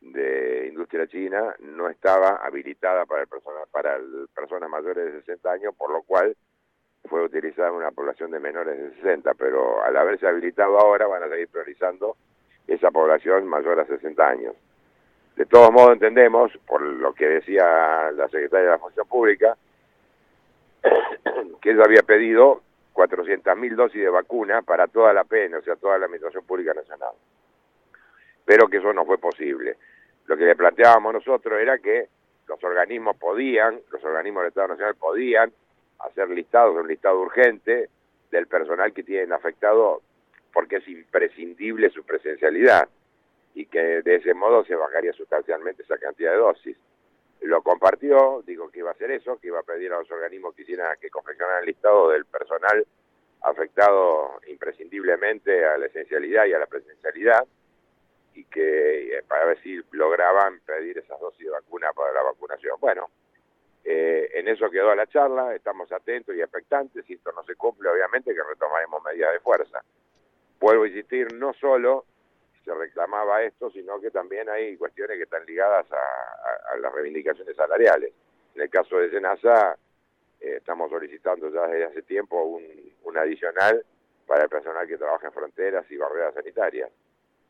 [0.00, 3.98] de industria china no estaba habilitada para el persona, para
[4.34, 6.36] personas mayores de 60 años por lo cual
[7.06, 11.24] fue utilizada en una población de menores de 60 pero al haberse habilitado ahora van
[11.24, 12.16] a seguir priorizando
[12.68, 14.54] esa población mayor a 60 años
[15.36, 19.56] de todos modos entendemos, por lo que decía la secretaria de la Función Pública,
[21.60, 22.62] que ella había pedido
[22.92, 27.14] 400.000 dosis de vacuna para toda la PN, o sea, toda la Administración Pública Nacional.
[28.44, 29.76] Pero que eso no fue posible.
[30.26, 32.08] Lo que le planteábamos nosotros era que
[32.46, 35.52] los organismos podían, los organismos del Estado Nacional podían
[35.98, 37.88] hacer listados, un listado urgente
[38.30, 40.02] del personal que tienen afectado
[40.52, 42.88] porque es imprescindible su presencialidad
[43.54, 46.76] y que de ese modo se bajaría sustancialmente esa cantidad de dosis.
[47.40, 50.54] Lo compartió, dijo que iba a hacer eso, que iba a pedir a los organismos
[50.54, 52.86] que hicieran que confeccionaran el listado del personal
[53.42, 57.46] afectado imprescindiblemente a la esencialidad y a la presencialidad
[58.34, 62.76] y que eh, para ver si lograban pedir esas dosis de vacuna para la vacunación.
[62.80, 63.10] Bueno,
[63.84, 67.90] eh, en eso quedó la charla, estamos atentos y expectantes, si esto no se cumple,
[67.90, 69.84] obviamente que retomaremos medidas de fuerza.
[70.58, 72.06] Vuelvo a insistir, no solo
[72.64, 78.12] se reclamaba esto, sino que también hay cuestiones que están ligadas a, las reivindicaciones salariales.
[78.54, 79.76] En el caso de Senasa,
[80.40, 82.64] eh, estamos solicitando ya desde hace tiempo un,
[83.04, 83.84] un adicional
[84.26, 86.90] para el personal que trabaja en fronteras y barreras sanitarias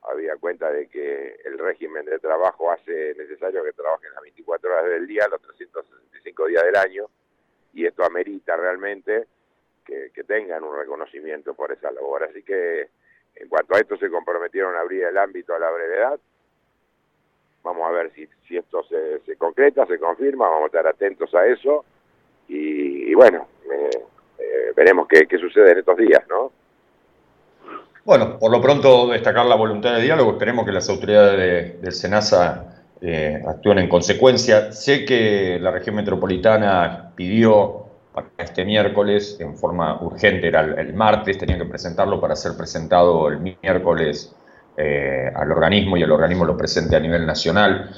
[0.04, 4.90] había cuenta de que el régimen de trabajo hace necesario que trabajen las 24 horas
[4.90, 7.06] del día, los 365 días del año,
[7.72, 9.26] y esto amerita realmente
[9.84, 12.24] que, tengan un reconocimiento por esa labor.
[12.24, 12.88] Así que
[13.36, 16.18] en cuanto a esto se comprometieron a abrir el ámbito a la brevedad.
[17.62, 21.46] Vamos a ver si, esto se, se concreta, se confirma, vamos a estar atentos a
[21.46, 21.84] eso
[22.48, 23.90] y, bueno, eh,
[24.38, 26.52] eh, veremos qué, sucede en estos días, ¿no?
[28.04, 32.82] Bueno, por lo pronto destacar la voluntad de diálogo, esperemos que las autoridades del SENASA
[33.00, 34.72] eh, actúen en consecuencia.
[34.72, 37.83] Sé que la región metropolitana pidió
[38.14, 43.28] para este miércoles en forma urgente, era el, martes, tenían que presentarlo para ser presentado
[43.28, 44.34] el miércoles
[44.76, 47.90] eh, al organismo y el organismo lo presente a nivel nacional.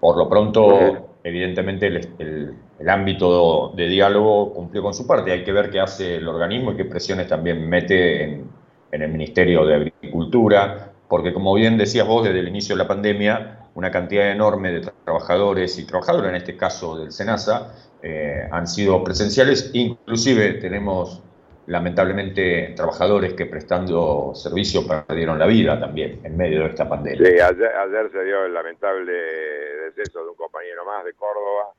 [0.00, 5.30] Por lo pronto, evidentemente, el, el, ámbito de diálogo cumplió con su parte.
[5.30, 8.60] Hay que ver qué hace el organismo y qué presiones también mete en
[8.92, 12.88] en el Ministerio de Agricultura, porque como bien decías vos desde el inicio de la
[12.88, 18.66] pandemia, una cantidad enorme de trabajadores y trabajadoras, en este caso del SENASA, eh, han
[18.66, 21.22] sido presenciales, inclusive tenemos
[21.66, 27.24] lamentablemente trabajadores que prestando servicio perdieron la vida también en medio de esta pandemia.
[27.24, 31.72] Sí, ayer, se dio el lamentable deceso de un compañero más de Córdoba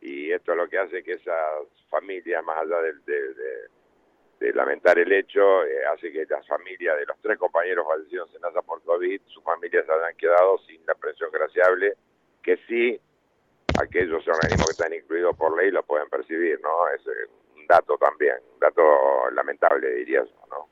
[0.00, 1.36] y esto es lo que hace que esas
[1.88, 3.00] familias, más allá del,
[4.44, 8.42] de lamentar el hecho, eh, hace que las familias de los tres compañeros fallecidos en
[8.42, 11.94] NASA por COVID, sus familias hayan quedado sin la presión graciable,
[12.42, 13.00] que sí
[13.80, 16.68] aquellos organismos que están incluidos por ley lo pueden percibir, ¿no?
[16.94, 18.82] Es eh, un dato también, un dato
[19.34, 20.68] lamentable diría yo, ¿no?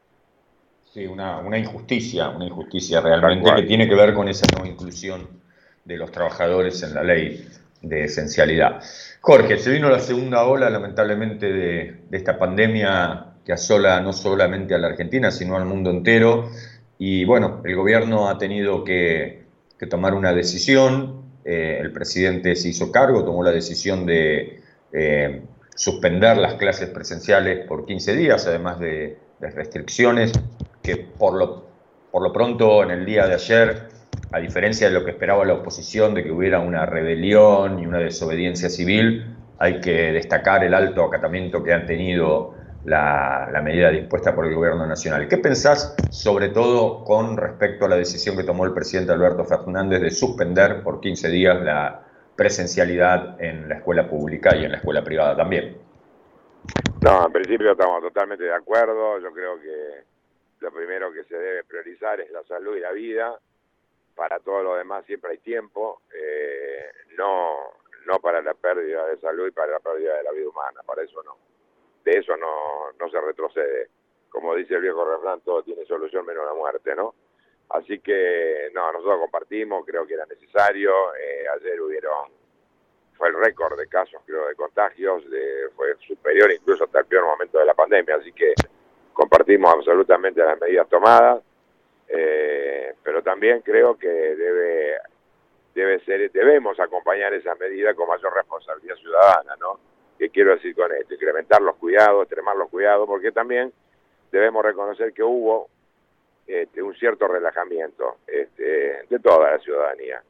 [0.84, 5.40] Sí, una, una injusticia, una injusticia realmente que tiene que ver con esa no inclusión
[5.84, 7.48] de los trabajadores en la ley
[7.80, 8.82] de esencialidad.
[9.22, 14.74] Jorge, se vino la segunda ola, lamentablemente, de, de esta pandemia que asola no solamente
[14.74, 16.50] a la Argentina, sino al mundo entero.
[16.98, 19.42] Y bueno, el gobierno ha tenido que,
[19.90, 24.60] tomar una decisión, eh, el presidente se hizo cargo, tomó la decisión de
[24.92, 25.42] eh,
[25.74, 30.30] suspender las clases presenciales por 15 días, además de, de restricciones
[30.82, 31.64] que por lo,
[32.12, 33.88] por lo pronto en el día de ayer,
[34.30, 37.98] a diferencia de lo que esperaba la oposición, de que hubiera una rebelión y una
[37.98, 44.46] desobediencia civil, hay que destacar el alto acatamiento que han tenido la, medida dispuesta por
[44.46, 45.28] el gobierno nacional.
[45.28, 50.00] ¿Qué pensás sobre todo con respecto a la decisión que tomó el presidente Alberto Fernández
[50.00, 52.04] de suspender por 15 días la
[52.34, 55.78] presencialidad en la escuela pública y en la escuela privada también?
[57.02, 59.18] No, en principio estamos totalmente de acuerdo.
[59.20, 60.04] Yo creo que
[60.60, 63.38] lo primero que se debe priorizar es la salud y la vida.
[64.14, 66.02] Para todo lo demás siempre hay tiempo.
[66.14, 66.84] Eh,
[67.16, 67.54] no,
[68.06, 70.80] no para la pérdida de salud y para la pérdida de la vida humana.
[70.86, 71.36] Para eso no
[72.04, 73.88] de eso no, no se retrocede.
[74.28, 77.14] Como dice el viejo refrán, todo tiene solución menos la muerte, ¿no?
[77.68, 80.92] Así que, no, nosotros compartimos, creo que era necesario.
[81.14, 82.28] Eh, ayer hubieron,
[83.16, 87.24] fue el récord de casos, creo, de contagios, de, fue superior incluso hasta el peor
[87.24, 88.16] momento de la pandemia.
[88.16, 88.54] Así que
[89.12, 91.42] compartimos absolutamente las medidas tomadas,
[92.08, 94.98] eh, pero también creo que debe,
[95.74, 99.91] debe ser, debemos acompañar esas medidas con mayor responsabilidad ciudadana, ¿no?
[100.22, 101.14] ¿Qué quiero decir con esto?
[101.14, 103.72] Incrementar los cuidados, extremar los cuidados, porque también
[104.30, 105.68] debemos reconocer que hubo
[106.46, 110.22] este, un cierto relajamiento este, de toda la ciudadanía.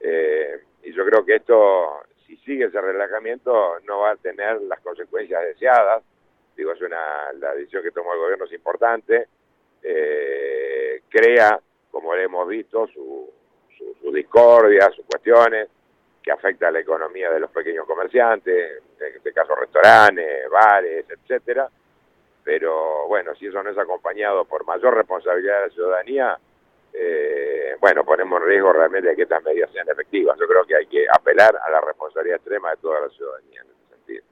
[0.00, 4.80] Eh, y yo creo que esto, si sigue ese relajamiento, no va a tener las
[4.80, 6.02] consecuencias deseadas.
[6.56, 9.28] Digo, es una, la decisión que tomó el gobierno es importante.
[9.82, 11.60] Eh, crea,
[11.90, 13.30] como hemos visto, su,
[14.00, 15.68] su discordia, sus cuestiones
[16.26, 21.68] que afecta a la economía de los pequeños comerciantes, en este caso restaurantes, bares, etcétera.
[22.42, 26.38] Pero bueno, si eso no es acompañado por mayor responsabilidad de la ciudadanía,
[26.92, 30.36] eh, bueno, ponemos en riesgo realmente que estas medidas sean efectivas.
[30.40, 33.66] Yo creo que hay que apelar a la responsabilidad extrema de toda la ciudadanía en
[33.68, 34.24] ese sentido.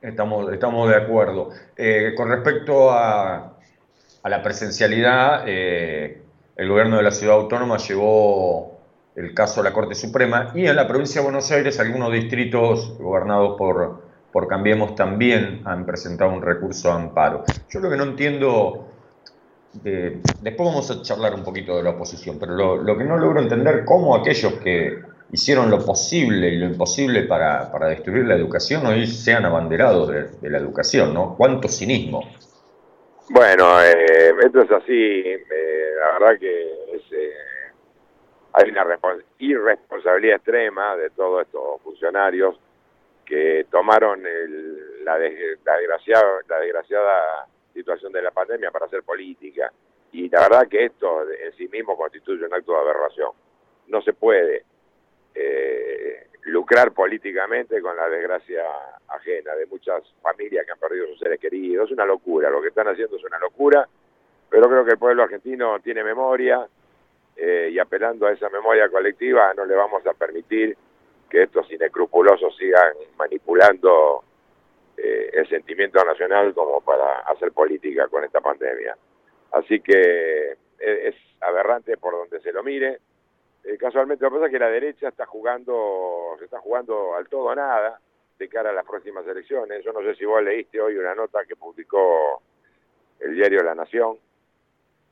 [0.00, 1.50] Estamos, estamos de acuerdo.
[1.76, 3.56] Eh, con respecto a,
[4.20, 6.22] a la presencialidad, eh,
[6.56, 8.71] el gobierno de la ciudad autónoma llevó
[9.16, 12.96] el caso de la Corte Suprema, y en la provincia de Buenos Aires algunos distritos
[12.98, 17.44] gobernados por por Cambiemos también han presentado un recurso a amparo.
[17.68, 18.88] Yo lo que no entiendo,
[19.74, 23.84] después vamos a charlar un poquito de la oposición, pero lo, que no logro entender
[23.84, 29.44] cómo aquellos que hicieron lo posible y lo imposible para, destruir la educación hoy sean
[29.44, 30.10] abanderados
[30.40, 31.34] de, la educación, ¿no?
[31.36, 32.22] ¿Cuánto cinismo?
[33.28, 35.44] Bueno, eh, esto es así, eh,
[36.00, 37.32] la verdad que eh,
[38.54, 38.98] hay una
[39.38, 42.58] irresponsabilidad extrema de todos estos funcionarios
[43.24, 44.22] que tomaron
[45.04, 49.72] la, desgraciada, la desgraciada situación de la pandemia para hacer política.
[50.12, 53.30] Y la verdad que esto en sí mismo constituye un acto de aberración.
[53.88, 54.64] No se puede
[55.34, 58.64] eh, lucrar políticamente con la desgracia
[59.08, 61.86] ajena de muchas familias que han perdido sus seres queridos.
[61.86, 63.88] Es una locura, lo que están haciendo es una locura,
[64.50, 66.68] pero creo que el pueblo argentino tiene memoria
[67.36, 70.76] eh, y apelando a esa memoria colectiva no le vamos a permitir
[71.28, 74.22] que estos inescrupulosos sigan manipulando
[74.96, 78.96] eh, el sentimiento nacional como para hacer política con esta pandemia.
[79.52, 83.00] Así que eh, es, aberrante por donde se lo mire.
[83.64, 87.28] Eh, casualmente lo que pasa es que la derecha está jugando, se está jugando al
[87.28, 87.98] todo o nada
[88.38, 89.82] de cara a las próximas elecciones.
[89.84, 92.42] Yo no sé si vos leíste hoy una nota que publicó
[93.20, 94.18] el diario La Nación,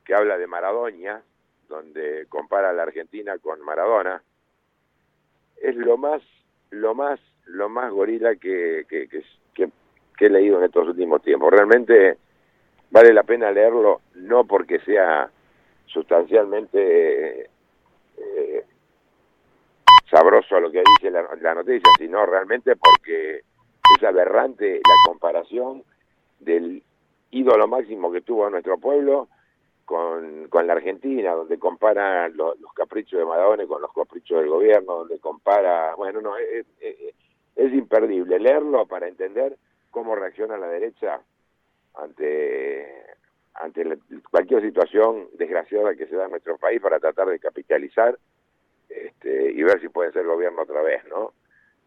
[0.05, 1.23] que habla de Maradona,
[1.71, 4.23] donde compara a la Argentina con Maradona
[5.63, 6.21] es lo más,
[6.71, 9.71] lo más, lo más gorila que, que, que,
[10.19, 11.51] he leído en estos últimos tiempos.
[11.51, 12.19] Realmente
[12.91, 15.31] vale la pena leerlo, no porque sea
[15.87, 17.49] sustancialmente
[18.19, 18.65] eh,
[20.11, 23.37] sabroso lo que dice la, la, noticia, sino realmente porque
[23.97, 25.85] es aberrante la comparación
[26.39, 26.83] del
[27.31, 29.29] ídolo máximo que tuvo nuestro pueblo
[29.91, 34.99] con, con la Argentina, donde compara los caprichos de Maradona con los caprichos del gobierno,
[34.99, 36.65] donde compara, bueno, no, es,
[37.57, 39.57] imperdible leerlo para entender
[39.91, 41.21] cómo reacciona la derecha
[41.95, 42.87] ante
[43.55, 43.99] ante
[44.31, 48.17] cualquier situación desgraciada que se da en nuestro país para tratar de capitalizar
[48.89, 51.33] este, y ver si puede ser gobierno otra vez, ¿no?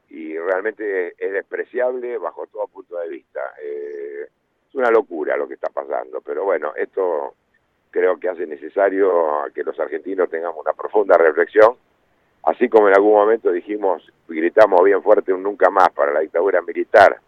[0.10, 3.40] Y realmente es despreciable bajo todo punto de vista.
[3.62, 4.28] Eh,
[4.68, 7.36] es una locura lo que está pasando, pero bueno, esto
[7.94, 9.10] creo que hace necesario
[9.54, 11.76] que los argentinos tengamos una profunda reflexión,
[12.42, 16.62] así como en algún momento dijimos, gritamos bien fuerte un nunca más para la dictadura
[16.64, 17.20] militar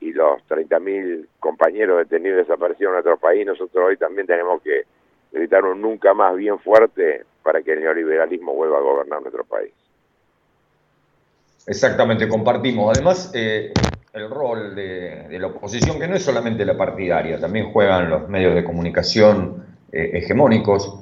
[0.00, 4.82] y los 30.000 compañeros detenidos desaparecidos en nuestro país, nosotros hoy también tenemos que
[5.30, 9.72] gritar un nunca más bien fuerte para que el neoliberalismo vuelva a gobernar nuestro país.
[11.68, 12.96] Exactamente, compartimos.
[12.96, 13.72] Además, eh,
[14.12, 18.56] el rol de, la oposición, que no es solamente la partidaria, también juegan los medios
[18.56, 20.94] de comunicación eh, hegemónicos.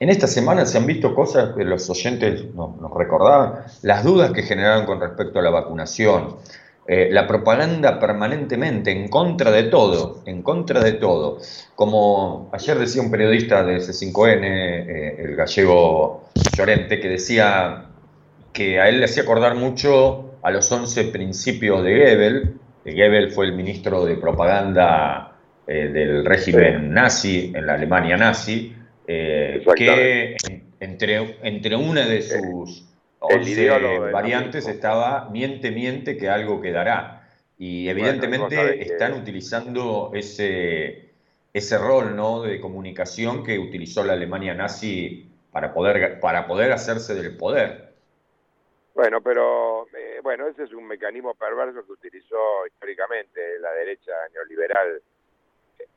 [0.00, 4.42] En esta semana se han visto cosas que los oyentes nos, recordaban, las dudas que
[4.42, 6.36] generaron con respecto a la vacunación,
[6.88, 11.38] eh, la propaganda permanentemente en contra de todo, en contra de todo.
[11.76, 16.24] Como ayer decía un periodista de C5N, eh, el gallego
[16.56, 17.84] Llorente, que decía
[18.52, 22.48] que a él le hacía acordar mucho a los 11 principios de Goebbels.
[22.84, 25.31] Goebbels fue el ministro de propaganda
[25.74, 28.76] eh, del régimen nazi, en la Alemania nazi,
[29.06, 30.36] eh, que
[30.78, 32.84] entre, entre una de sus
[34.12, 37.26] variantes estaba miente, miente que algo quedará.
[37.56, 41.12] Y evidentemente están utilizando ese,
[41.54, 42.42] ese rol ¿no?
[42.42, 47.94] de comunicación que utilizó la Alemania nazi para poder, para poder hacerse del poder.
[48.94, 55.00] Bueno, pero eh, bueno, ese es un mecanismo perverso que utilizó históricamente la derecha neoliberal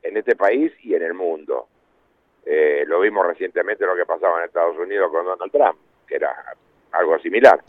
[0.02, 1.68] en este país y en el mundo.
[2.44, 6.32] Eh, lo vimos recientemente lo que pasaba en Estados Unidos con Donald Trump, que era
[6.92, 7.60] algo similar.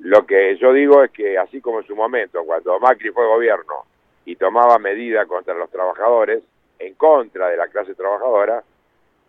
[0.00, 3.84] Lo que yo digo es que así como en su momento, cuando Macri fue gobierno
[4.24, 6.42] y tomaba medidas contra los trabajadores,
[6.78, 8.62] en contra de la clase trabajadora,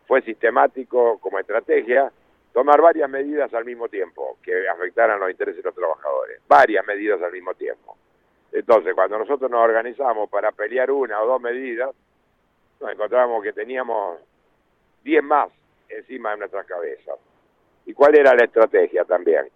[0.07, 2.11] fue sistemático como estrategia
[2.51, 7.21] tomar varias medidas al mismo tiempo que afectaran los intereses de los trabajadores, varias medidas
[7.21, 7.97] al mismo tiempo.
[8.51, 11.89] Entonces, cuando nosotros nos organizamos para pelear una o dos medidas,
[12.83, 14.19] nos encontramos que teníamos
[15.03, 15.49] 10 más
[15.87, 17.17] encima de nuestras cabezas.
[17.85, 19.47] ¿Y cuál era la estrategia también?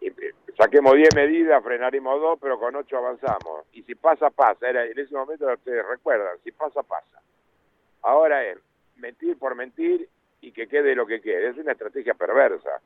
[0.00, 0.12] Eh,
[0.56, 3.66] saquemos 10 medidas, frenaremos dos, pero con 8 avanzamos.
[3.72, 4.68] Y si pasa, pasa.
[4.68, 7.20] Era, en ese momento ustedes recuerdan, si pasa, pasa.
[8.02, 8.58] Ahora es
[8.96, 10.08] mentir por mentir
[10.40, 11.48] y que quede lo que quede.
[11.48, 12.80] Es una estrategia perversa,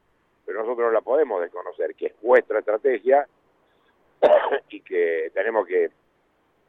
[0.47, 3.27] pero nosotros no la podemos desconocer, que es vuestra estrategia
[4.71, 5.91] y que tenemos que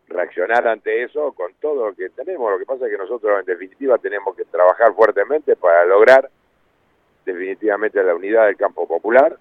[0.07, 2.51] reaccionar ante eso con todo lo que tenemos.
[2.51, 6.29] Lo que pasa es que nosotros en definitiva tenemos que trabajar fuertemente para lograr
[7.25, 9.37] definitivamente la unidad del campo popular.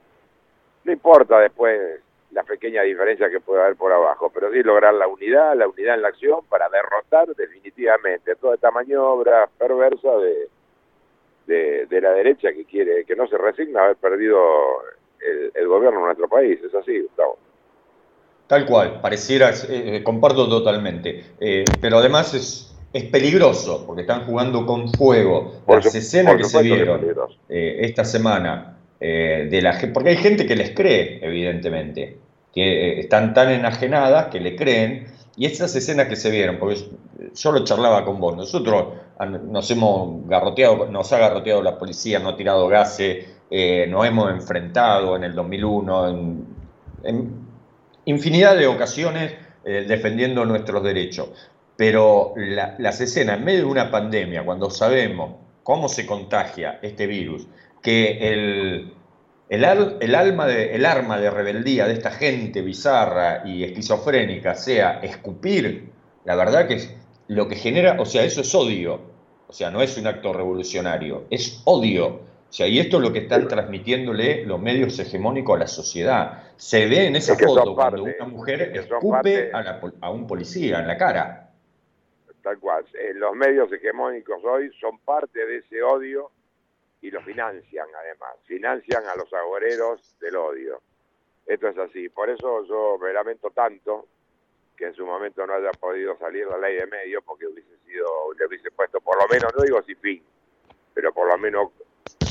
[0.85, 2.01] No importa después
[2.31, 5.95] la pequeña diferencia que puede haber por abajo, pero sí lograr la unidad, la unidad
[5.95, 10.49] en la acción para derrotar definitivamente toda esta maniobra perversa de,
[11.87, 14.83] de, la derecha que quiere, que no se resigna a haber perdido
[15.55, 16.61] el, gobierno en nuestro país.
[16.63, 17.39] Es así, Gustavo.
[18.47, 24.67] Tal cual, pareciera, eh, comparto totalmente, eh, pero además es, es peligroso porque están jugando
[24.67, 25.63] con fuego.
[25.67, 27.01] Las escenas que se vieron
[27.49, 32.17] eh, esta semana de la porque hay gente que les cree, evidentemente,
[32.55, 36.89] que eh, están tan enajenadas que le creen, y esas escenas que se vieron, porque
[37.35, 38.95] yo lo charlaba con vos, nosotros
[39.51, 44.31] nos hemos garroteado, nos ha garroteado la policía, nos ha tirado gases, eh, nos hemos
[44.31, 46.09] enfrentado en el 2001,
[47.03, 47.44] en,
[48.07, 49.33] infinidad de ocasiones
[49.65, 51.29] eh, defendiendo nuestros derechos.
[51.77, 57.49] Pero las escenas en medio de una pandemia, cuando sabemos cómo se contagia este virus,
[57.83, 58.95] que el,
[59.49, 65.91] el, alma de, el arma de rebeldía de esta gente bizarra y esquizofrénica sea escupir,
[66.25, 66.95] la verdad que es
[67.29, 69.01] lo que genera, o sea, eso es odio,
[69.47, 72.21] o sea, no es un acto revolucionario, es odio.
[72.55, 76.53] O sea, y esto es lo que están transmitiéndole los medios hegemónicos a la sociedad.
[76.57, 81.51] Se ve en esa foto cuando una mujer escupe a, un policía en la cara.
[82.45, 82.87] Tal cual.
[82.95, 86.31] Eh, los medios hegemónicos hoy son parte de ese odio
[87.01, 90.81] y lo financian además, financian a los agoreros del odio.
[91.47, 94.07] Esto es así, por eso yo me lamento tanto
[94.77, 98.33] que en su momento no haya podido salir la ley de medios porque hubiese sido,
[98.39, 100.23] le hubiese puesto por lo menos, no digo sin fin,
[100.95, 101.71] pero por lo menos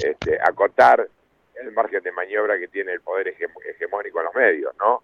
[0.04, 1.08] este, acotar
[1.56, 5.04] el margen de maniobra que tiene el poder hegemónico en los medios, ¿no?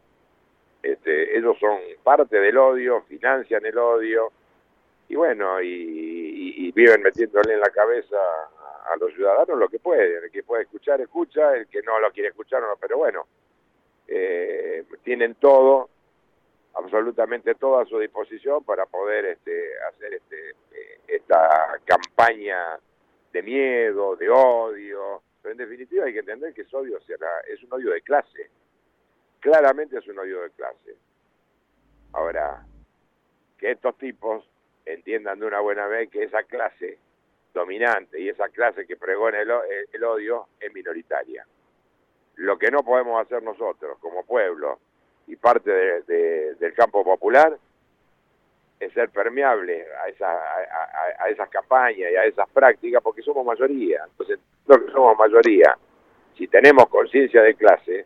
[0.82, 4.32] Este, ellos son parte del odio, financian el odio,
[5.08, 8.18] y bueno, y viven metiéndole en la cabeza
[8.90, 10.24] a los ciudadanos lo que pueden.
[10.24, 13.26] El que puede escuchar, escucha, el que no lo quiere escuchar, no, pero bueno,
[14.08, 15.90] eh, tienen todo,
[16.74, 22.80] absolutamente todo a su disposición para poder este, hacer este, eh, esta campaña
[23.32, 27.74] de miedo, de odio, pero en definitiva hay que entender que es odio, es un
[27.74, 28.50] odio de clase,
[29.40, 30.96] claramente es un odio de clase.
[32.14, 32.66] Ahora,
[33.58, 34.44] que estos tipos
[34.86, 36.98] entiendan de una buena vez que esa clase
[37.54, 39.52] dominante y esa clase que pregona el,
[39.92, 41.46] el odio es minoritaria.
[42.36, 44.80] Lo que no podemos hacer nosotros como pueblo
[45.28, 47.58] y parte del campo popular
[48.80, 54.04] es ser permeable a, esa, a, esas campañas y a esas prácticas porque somos mayoría.
[54.10, 55.78] Entonces, lo que somos mayoría,
[56.38, 58.06] si tenemos conciencia de clase,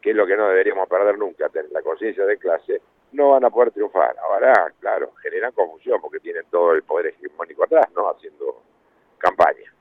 [0.00, 2.80] que es lo que no deberíamos perder nunca, tener la conciencia de clase,
[3.12, 4.16] no van a poder triunfar.
[4.18, 8.10] Ahora, claro, generan confusión porque tienen todo el poder hegemónico atrás, ¿no?
[8.10, 8.62] Haciendo
[9.18, 9.72] campaña.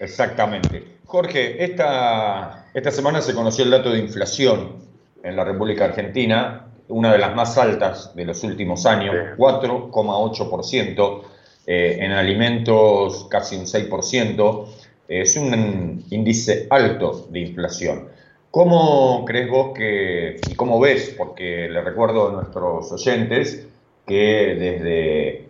[0.00, 0.98] Exactamente.
[1.04, 4.82] Jorge, esta, esta semana se conoció el dato de inflación
[5.22, 11.22] en la República Argentina, una de las más altas de los últimos años, 4,8%,
[11.66, 14.66] eh, en alimentos casi un 6%,
[15.08, 18.08] es un índice alto de inflación.
[18.50, 23.66] ¿Cómo crees vos que, y cómo ves, porque le recuerdo a nuestros oyentes
[24.06, 25.48] que desde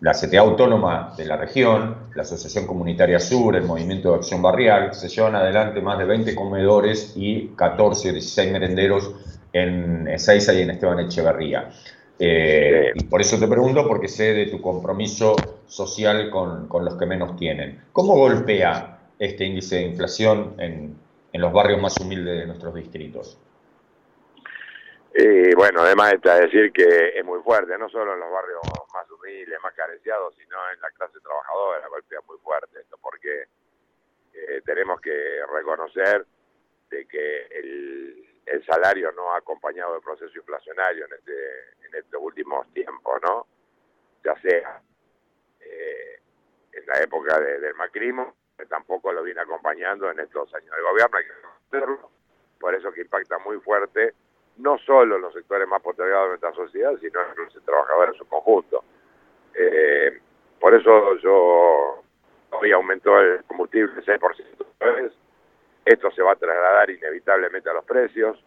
[0.00, 4.94] la, CTA Autónoma de la región, la Asociación Comunitaria Sur, el Movimiento de Acción Barrial,
[4.94, 9.10] se llevan adelante más de 20 comedores y 14 o 16 merenderos
[9.52, 11.70] en Ezeiza y en Esteban Echeverría.
[12.18, 15.34] Eh, y por eso te pregunto, porque sé de tu compromiso
[15.66, 17.82] social con, los que menos tienen.
[17.92, 20.96] ¿Cómo golpea este índice de inflación en,
[21.32, 23.38] en los barrios más humildes de nuestros distritos?
[25.14, 28.60] Y bueno, además está decir que es muy fuerte, no solo en los barrios
[28.94, 33.44] más humildes, más carenciados, sino en la clase trabajadora, golpea muy fuerte esto, porque
[34.32, 36.24] eh, tenemos que reconocer
[36.90, 42.20] de que el, el, salario no ha acompañado el proceso inflacionario en este en estos
[42.22, 43.46] últimos tiempos, ¿no?
[44.24, 44.80] Ya sea
[45.60, 46.20] eh,
[46.72, 51.18] en la época del macrismo, que tampoco lo viene acompañando en estos años de gobierno,
[51.18, 52.10] hay que reconocerlo,
[52.58, 54.14] por eso que impacta muy fuerte
[54.58, 58.84] no solo los sectores más postergados de nuestra sociedad, sino los trabajadores en su conjunto.
[59.54, 60.20] Eh,
[60.60, 62.02] por eso yo
[62.50, 65.21] hoy aumentó el combustible 6%
[65.84, 68.42] esto se va a trasladar inevitablemente a los precios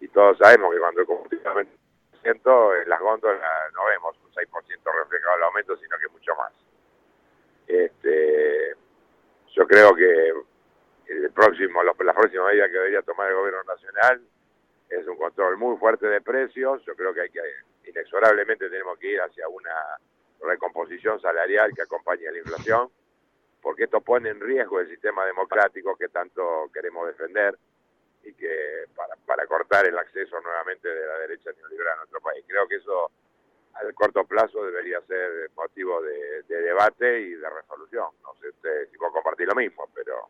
[0.00, 1.72] y todos sabemos que cuando el combustible aumenta
[2.24, 3.40] en las góndolas
[3.74, 6.52] no vemos un 6% reflejado el aumento, sino que mucho más.
[7.66, 8.74] Este,
[9.54, 10.32] yo creo que
[11.08, 14.22] el próximo, la próxima medida que debería tomar el gobierno nacional
[14.90, 17.40] es un control muy fuerte de precios, yo creo que hay que,
[17.86, 19.98] inexorablemente tenemos que ir hacia una
[20.40, 22.90] recomposición salarial que acompañe a la inflación,
[23.66, 27.58] porque esto pone en riesgo el sistema democrático que tanto queremos defender,
[28.22, 32.44] y que para, para cortar el acceso nuevamente de la derecha neoliberal a nuestro país.
[32.46, 33.10] Creo que eso
[33.74, 38.06] al corto plazo debería ser motivo de, debate y de resolución.
[38.22, 38.52] No sé
[38.88, 40.28] si vos compartir lo mismo, pero...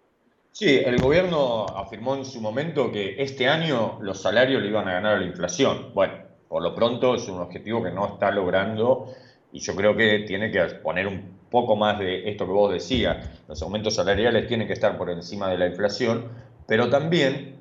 [0.53, 4.95] Sí, el gobierno afirmó en su momento que este año los salarios le iban a
[4.95, 5.93] ganar a la inflación.
[5.93, 9.15] Bueno, por lo pronto es un objetivo que no está logrando
[9.53, 13.29] y yo creo que tiene que poner un poco más de esto que vos decías.
[13.49, 16.29] Los aumentos salariales tienen que estar por encima de la inflación,
[16.67, 17.57] pero también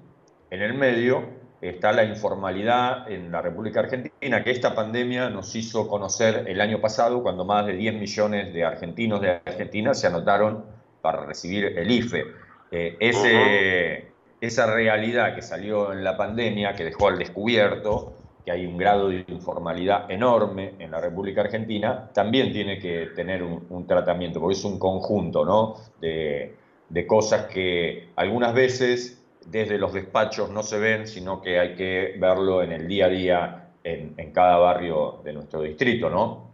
[0.49, 1.23] en el medio
[1.61, 6.79] está la informalidad en la República Argentina, que esta pandemia nos hizo conocer el año
[6.79, 10.65] pasado, cuando más de 10 millones de argentinos de Argentina se anotaron
[11.01, 12.25] para recibir el IFE.
[12.71, 18.13] Eh, ese, esa realidad que salió en la pandemia, que dejó al descubierto
[18.45, 23.41] que hay un grado de informalidad enorme en la República Argentina, también tiene que tener
[23.43, 25.75] un, tratamiento, porque es un conjunto ¿no?
[25.99, 26.55] de,
[26.87, 32.15] de cosas que algunas veces desde los despachos no se ven, sino que hay que
[32.17, 36.51] verlo en el día a día en, cada barrio de nuestro distrito, ¿no?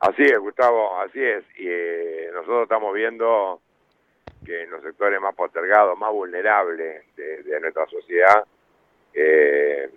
[0.00, 1.44] Así es, Gustavo, así es.
[1.56, 3.60] Y eh, nosotros estamos viendo
[4.44, 8.44] que en los sectores más postergados, más vulnerables de, nuestra sociedad,
[9.14, 9.90] eh,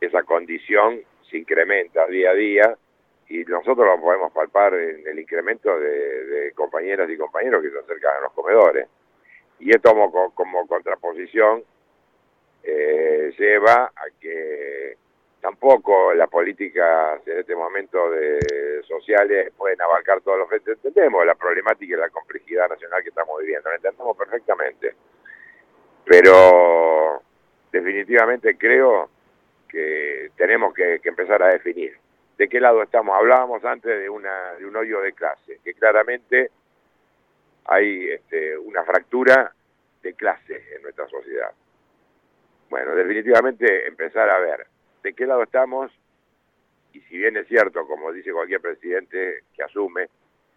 [0.00, 1.00] esa condición
[1.30, 2.78] se incrementa día a día
[3.28, 8.16] y nosotros lo podemos palpar en el incremento de, compañeras y compañeros que se acercan
[8.16, 8.88] a los comedores
[9.60, 11.62] y esto como, como contraposición
[12.62, 14.96] eh, lleva a que
[15.40, 20.78] tampoco las políticas en este momento de sociales pueden abarcar todos los frentes.
[20.82, 24.94] Entendemos la problemática y la complejidad nacional que estamos viviendo, lo entendemos perfectamente.
[26.04, 27.22] Pero
[27.70, 29.10] definitivamente creo
[29.68, 31.96] que tenemos que, empezar a definir
[32.36, 33.16] de qué lado estamos.
[33.16, 36.50] Hablábamos antes de, una, de un hoyo de clase, que claramente
[37.66, 39.52] hay este, una fractura
[40.02, 41.52] de clase en nuestra sociedad.
[42.70, 44.66] Bueno, definitivamente empezar a ver
[45.02, 45.90] de qué lado estamos
[46.92, 50.08] y si bien es cierto, como dice cualquier presidente que asume,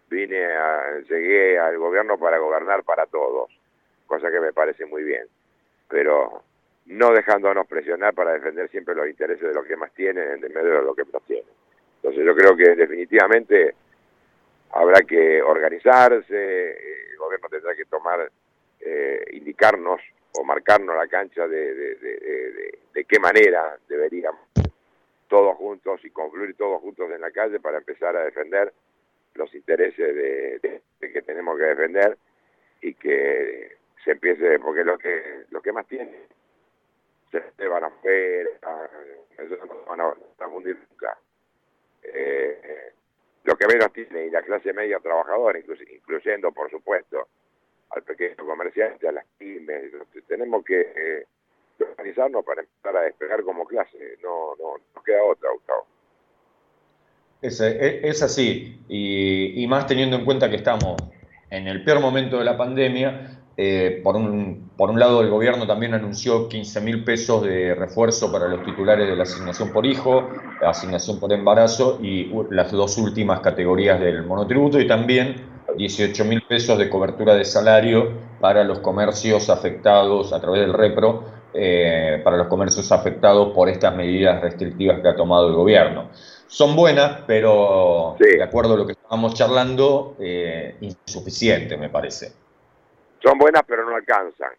[0.08, 3.50] vine a, llegué al gobierno para gobernar para todos,
[4.06, 5.26] cosa que me parece muy bien,
[5.88, 6.42] pero
[6.86, 10.74] no dejándonos presionar para defender siempre los intereses de los que más tienen en medio
[10.74, 11.46] de los que más tienen.
[11.96, 13.74] Entonces yo creo que definitivamente
[14.72, 16.70] habrá que organizarse,
[17.12, 18.30] el gobierno tendrá que tomar,
[18.80, 20.00] eh, indicarnos
[20.34, 24.40] o marcarnos la cancha de, de, qué manera deberíamos
[25.28, 28.72] todos juntos y confluir todos juntos en la calle para empezar a defender
[29.34, 32.16] los intereses de, que tenemos que defender
[32.80, 36.10] y que se empiece, porque lo que lo que más tiene
[37.32, 41.18] se van a ver, no van a, fundir nunca.
[42.02, 42.92] Eh,
[43.44, 47.28] lo que menos tiene y la clase media trabajadora, incluyendo, por supuesto,
[47.90, 49.92] al pequeño comerciante, a las pymes.
[50.28, 51.26] Tenemos que eh,
[51.80, 54.18] organizarnos para empezar a despegar como clase.
[54.22, 55.86] No, no nos queda otra, Gustavo.
[57.40, 60.94] Es, es, así, y, y, más teniendo en cuenta que estamos
[61.50, 65.66] en el peor momento de la pandemia, eh, por, un, por un lado, el gobierno
[65.66, 70.28] también anunció 15 mil pesos de refuerzo para los titulares de la asignación por hijo,
[70.60, 76.42] la asignación por embarazo y las dos últimas categorías del monotributo y también 18 mil
[76.42, 81.24] pesos de cobertura de salario para los comercios afectados a través del REPRO,
[81.54, 86.08] eh, para los comercios afectados por estas medidas restrictivas que ha tomado el gobierno.
[86.46, 92.41] Son buenas, pero de acuerdo a lo que estábamos charlando, eh, insuficiente, me parece.
[93.22, 94.52] Son buenas pero no alcanzan.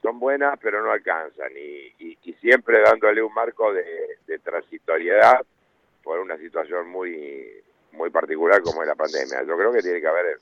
[0.00, 1.92] Son buenas pero no alcanzan y,
[2.40, 5.40] siempre dándole un marco de, transitoriedad
[6.02, 7.46] por una situación muy
[7.92, 9.44] muy particular como es la pandemia.
[9.44, 10.38] Yo creo que tiene que haber,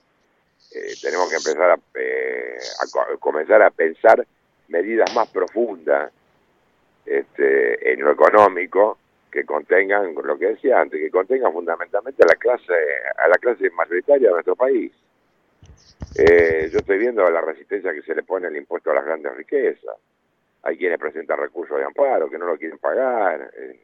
[0.72, 4.24] eh, tenemos que empezar a, eh, a, comenzar a pensar
[4.68, 6.10] medidas más profundas
[7.04, 8.96] este, en lo económico
[9.30, 12.72] que contengan lo que decía antes, que contengan fundamentalmente a la clase
[13.18, 14.92] a la clase mayoritaria de nuestro país.
[16.16, 19.35] Eh, yo estoy viendo la resistencia que se le pone al impuesto a las grandes
[19.36, 19.97] riquezas.
[20.62, 23.51] Hay quienes presentan recursos de amparo que no lo quieren pagar.
[23.57, 23.81] Eh,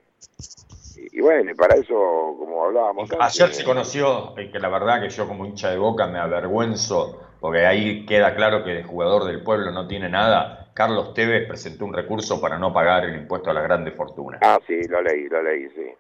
[1.12, 1.94] y, bueno, y para eso,
[2.38, 3.10] como hablábamos...
[3.18, 7.66] Ayer se conoció, que la verdad que yo como hincha de boca me avergüenzo, porque
[7.66, 10.70] ahí queda claro que el jugador del pueblo no tiene nada.
[10.74, 14.40] Carlos Tevez presentó un recurso para no pagar el impuesto a las grandes fortunas.
[14.42, 15.92] Ah, sí, lo leí, lo leí, sí.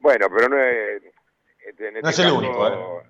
[0.00, 1.02] Bueno, pero no es...
[1.66, 3.04] Este, no es el este único, ¿eh?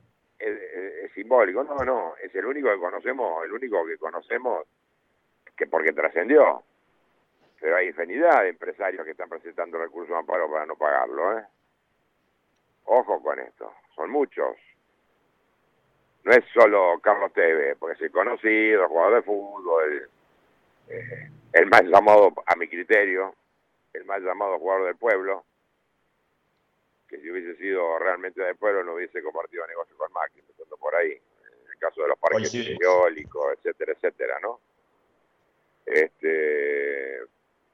[1.04, 1.64] Es, simbólico.
[1.64, 4.66] No, no, es el único que conocemos, el único que conocemos
[5.56, 6.62] que porque trascendió.
[7.60, 11.44] Pero hay infinidad de empresarios que están presentando recursos de amparo para no pagarlo, ¿eh?
[12.84, 14.56] Ojo con esto, son muchos.
[16.24, 20.10] no es solo Carlos Tevez, porque es el conocido, jugador de fútbol,
[20.88, 23.34] eh, el más llamado, a mi criterio,
[23.94, 25.44] el más llamado jugador del pueblo,
[27.14, 30.94] que si hubiese sido realmente del pueblo no hubiese compartido negocio con Macri, empezando por
[30.96, 34.60] ahí, en el caso de los parques eólicos, etcétera, etcétera, ¿no?
[35.86, 37.20] Este,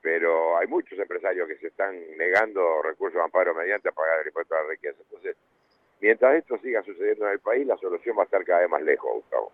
[0.03, 4.27] pero hay muchos empresarios que se están negando recursos de amparo mediante a pagar el
[4.27, 4.99] impuesto a la riqueza.
[5.01, 5.37] Entonces,
[6.01, 8.83] mientras esto siga sucediendo en el país, la solución va a estar cada vez más
[8.83, 9.53] lejos, Gustavo.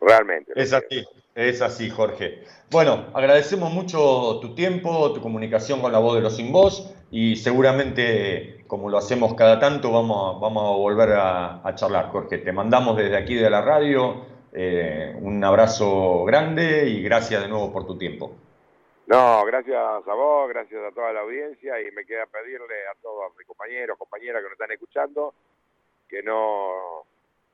[0.00, 0.52] Realmente.
[0.54, 1.04] Es así,
[1.34, 2.44] es así, Jorge.
[2.70, 7.36] Bueno, agradecemos mucho tu tiempo, tu comunicación con la voz de los sin voz y
[7.36, 12.38] seguramente, como lo hacemos cada tanto, vamos a, vamos a volver a, charlar, Jorge.
[12.38, 17.72] Te mandamos desde aquí de la radio eh, un abrazo grande y gracias de nuevo
[17.72, 18.32] por tu tiempo.
[19.06, 23.34] No, gracias a vos, gracias a toda la audiencia y me queda pedirle a todos
[23.38, 25.32] mis compañeros, compañeras que nos están escuchando
[26.08, 27.04] que no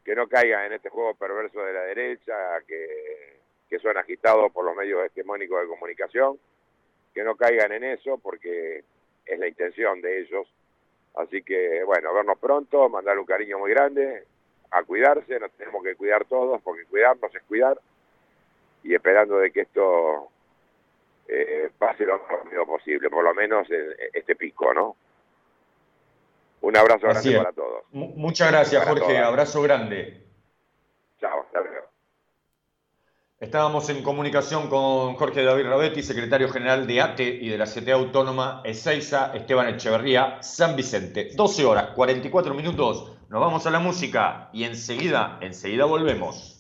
[0.05, 2.35] que no caigan en este juego perverso de la derecha,
[2.67, 2.93] que,
[3.83, 6.39] son agitados por los medios hegemónicos de comunicación,
[7.13, 8.85] que no caigan en eso porque
[9.27, 10.47] es la intención de ellos.
[11.17, 14.23] Así que, bueno, vernos pronto, mandar un cariño muy grande,
[14.71, 17.77] a cuidarse, nos tenemos que cuidar todos, porque cuidarnos es cuidar,
[18.85, 20.29] y esperando de que esto
[21.27, 23.67] eh, pase lo más rápido posible, por lo menos
[24.13, 24.95] este pico, ¿no?
[26.65, 27.83] Un abrazo grande para todos.
[27.93, 29.19] muchas gracias, Jorge.
[29.19, 30.27] Abrazo grande.
[31.21, 31.87] Chao, hasta luego.
[33.39, 37.93] Estábamos en comunicación con Jorge David Rabetti, secretario general de ATE y de la CTA
[37.93, 41.29] Autónoma Ezeiza, Esteban Echeverría, San Vicente.
[41.35, 43.13] 12 horas, 44 minutos.
[43.29, 46.54] Nos vamos a la música y enseguida, enseguida volvemos.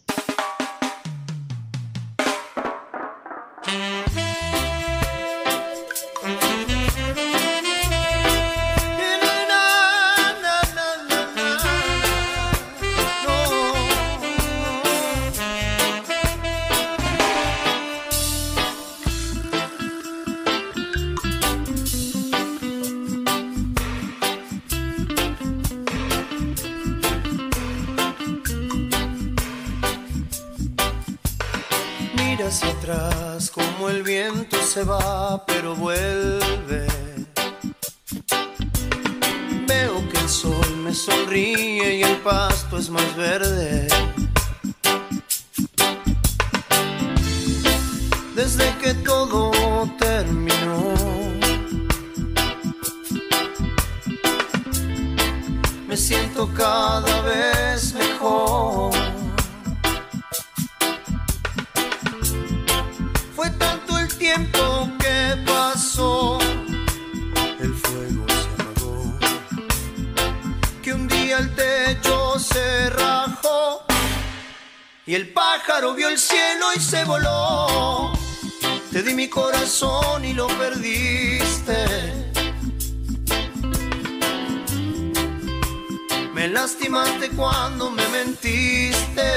[86.64, 89.30] lastimaste cuando me mentiste.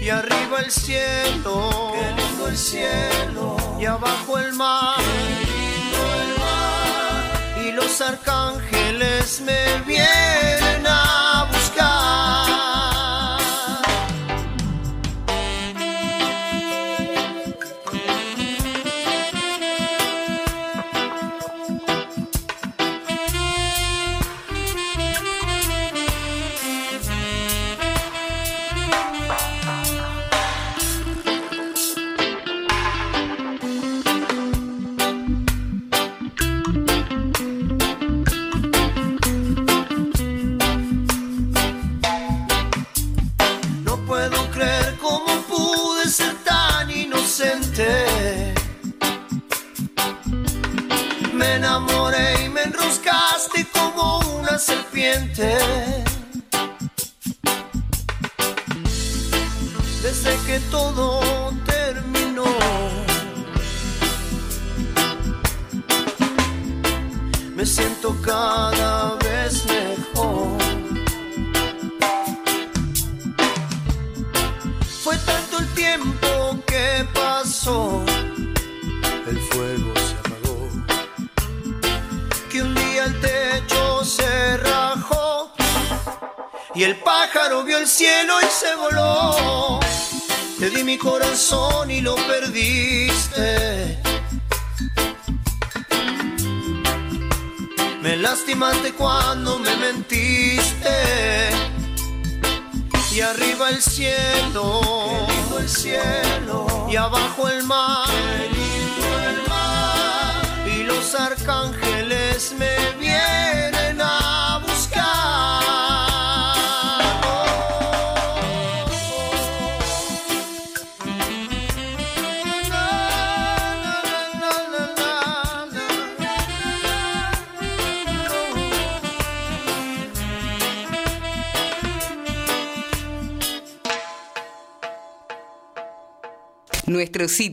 [0.00, 4.96] Y arriba el cielo, qué lindo el cielo, y abajo el mar,
[6.22, 7.66] el mar.
[7.66, 10.86] Y los arcángeles me vienen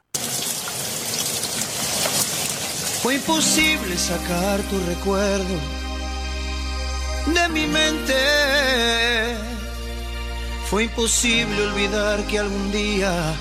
[3.03, 5.59] Fue imposible sacar tu recuerdo
[7.27, 8.15] de mi mente.
[10.71, 13.35] Fue imposible olvidar que algún día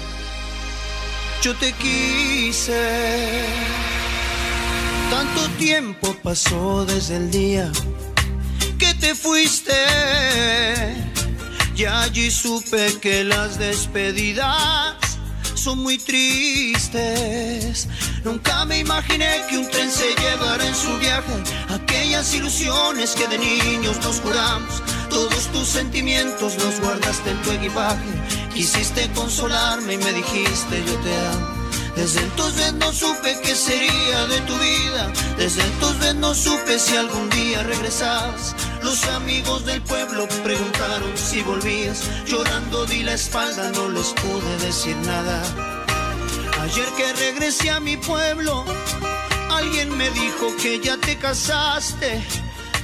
[1.41, 3.45] yo te quise.
[5.10, 7.69] Tanto tiempo pasó desde el día
[8.77, 9.73] que te fuiste.
[11.75, 14.95] Y allí supe que las despedidas
[15.55, 17.87] son muy tristes.
[18.23, 21.33] Nunca me imaginé que un tren se llevara en su viaje
[21.69, 24.83] aquellas ilusiones que de niños nos juramos.
[25.09, 28.09] Todos tus sentimientos los guardaste en tu equipaje.
[28.53, 31.52] Quisiste consolarme y me dijiste yo te amo.
[31.95, 35.11] Desde entonces no supe qué sería de tu vida.
[35.38, 38.56] Desde entonces no supe si algún día regresabas.
[38.82, 42.03] Los amigos del pueblo preguntaron si volvías.
[42.26, 45.41] Llorando di la espalda, no les pude decir nada.
[46.61, 48.65] Ayer que regresé a mi pueblo,
[49.52, 52.24] alguien me dijo que ya te casaste.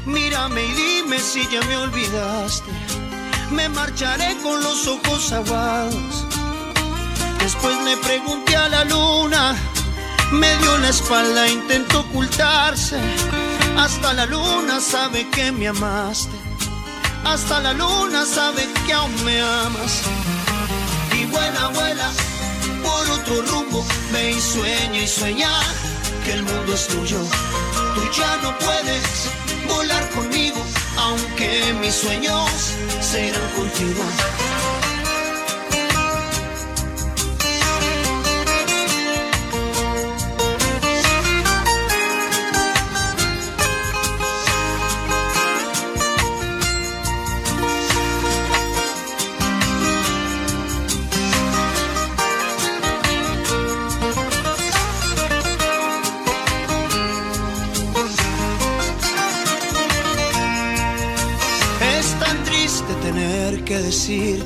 [0.06, 2.72] Mírame y dime si ya me olvidaste.
[3.52, 6.39] Me marcharé con los ojos aguados.
[7.40, 9.56] Después le pregunté a la luna,
[10.32, 13.00] me dio la espalda, intentó ocultarse.
[13.78, 16.38] Hasta la luna sabe que me amaste.
[17.24, 20.02] Hasta la luna sabe que aún me amas.
[21.20, 22.10] Y buena vuela
[22.84, 25.50] por otro rumbo, ve y sueña y sueña
[26.24, 27.20] que el mundo es tuyo.
[27.96, 29.30] Tú ya no puedes
[29.68, 30.62] volar conmigo,
[30.98, 32.50] aunque mis sueños
[33.02, 34.04] serán contigo.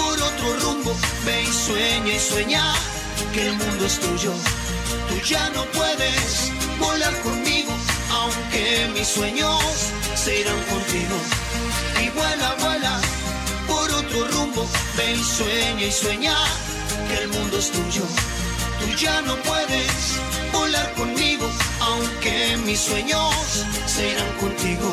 [0.00, 0.92] por otro rumbo,
[1.24, 2.64] ve y sueña y sueña
[3.32, 4.32] que el mundo es tuyo.
[5.08, 7.72] Tú ya no puedes volar conmigo,
[8.18, 9.62] aunque mis sueños
[10.14, 11.16] se irán contigo.
[12.02, 12.94] Y vuela, vuela
[13.68, 14.62] por otro rumbo,
[14.96, 16.36] ve y sueña y sueña
[17.08, 18.04] que el mundo es tuyo.
[18.80, 19.92] Tú ya no puedes
[20.52, 21.46] volar conmigo,
[21.80, 23.34] aunque mis sueños
[23.86, 24.88] se irán contigo.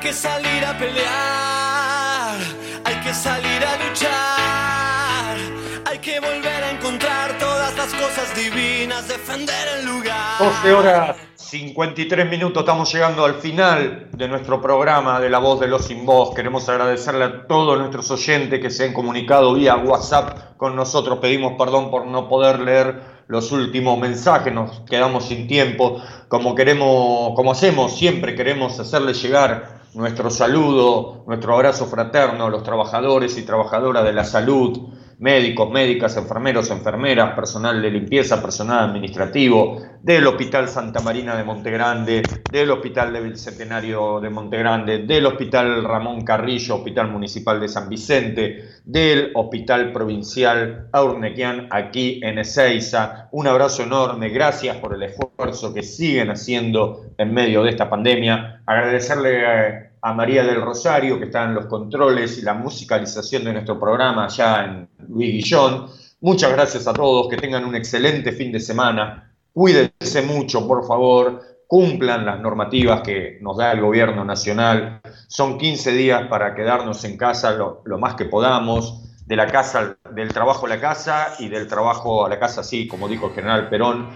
[0.00, 2.38] Que salir a pelear,
[2.84, 5.36] hay que salir a luchar,
[5.84, 10.38] hay que volver a encontrar todas las cosas divinas, defender el lugar.
[10.38, 15.68] 12 horas 53 minutos, estamos llegando al final de nuestro programa de La Voz de
[15.68, 16.34] los Sin Voz.
[16.34, 21.18] Queremos agradecerle a todos nuestros oyentes que se han comunicado vía WhatsApp con nosotros.
[21.18, 26.02] Pedimos perdón por no poder leer los últimos mensajes, nos quedamos sin tiempo.
[26.28, 32.62] Como queremos, como hacemos siempre, queremos hacerle llegar nuestro saludo, nuestro abrazo fraterno a los
[32.62, 34.88] trabajadores y trabajadoras de la salud,
[35.20, 42.22] médicos, médicas, enfermeros, enfermeras, personal de limpieza, personal administrativo, del Hospital Santa Marina de Montegrande,
[42.50, 48.64] del Hospital de Bicentenario de Montegrande, del Hospital Ramón Carrillo, Hospital Municipal de San Vicente,
[48.84, 53.28] del Hospital Provincial Aurnequian aquí en Ezeiza.
[53.32, 58.62] Un abrazo enorme, gracias por el esfuerzo que siguen haciendo en medio de esta pandemia.
[58.64, 63.78] Agradecerle a, María del Rosario, que está en los controles y la musicalización de nuestro
[63.78, 65.86] programa allá en Luis Guillón.
[66.20, 69.32] Muchas gracias a todos, que tengan un excelente fin de semana.
[69.52, 75.00] Cuídense mucho, por favor, cumplan las normativas que nos da el gobierno nacional.
[75.28, 79.00] Son 15 días para quedarnos en casa lo, lo más que podamos,
[79.30, 82.88] de la casa, del trabajo a la casa y del trabajo a la casa, sí,
[82.88, 84.08] como dijo el general Perón.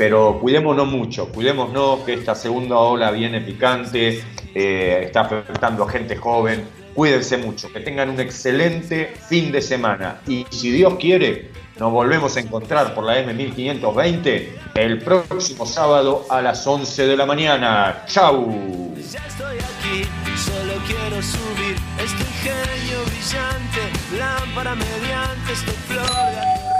[0.00, 4.24] Pero cuidémonos mucho, cuidémonos que esta segunda ola viene picante,
[4.54, 6.66] eh, está afectando a gente joven.
[6.94, 10.22] Cuídense mucho, que tengan un excelente fin de semana.
[10.26, 14.46] Y si Dios quiere, nos volvemos a encontrar por la M1520
[14.76, 18.02] el próximo sábado a las 11 de la mañana.
[18.06, 18.94] ¡Chau!
[18.96, 26.79] Ya estoy aquí, solo quiero subir este ingenio brillante, lámpara mediante este flor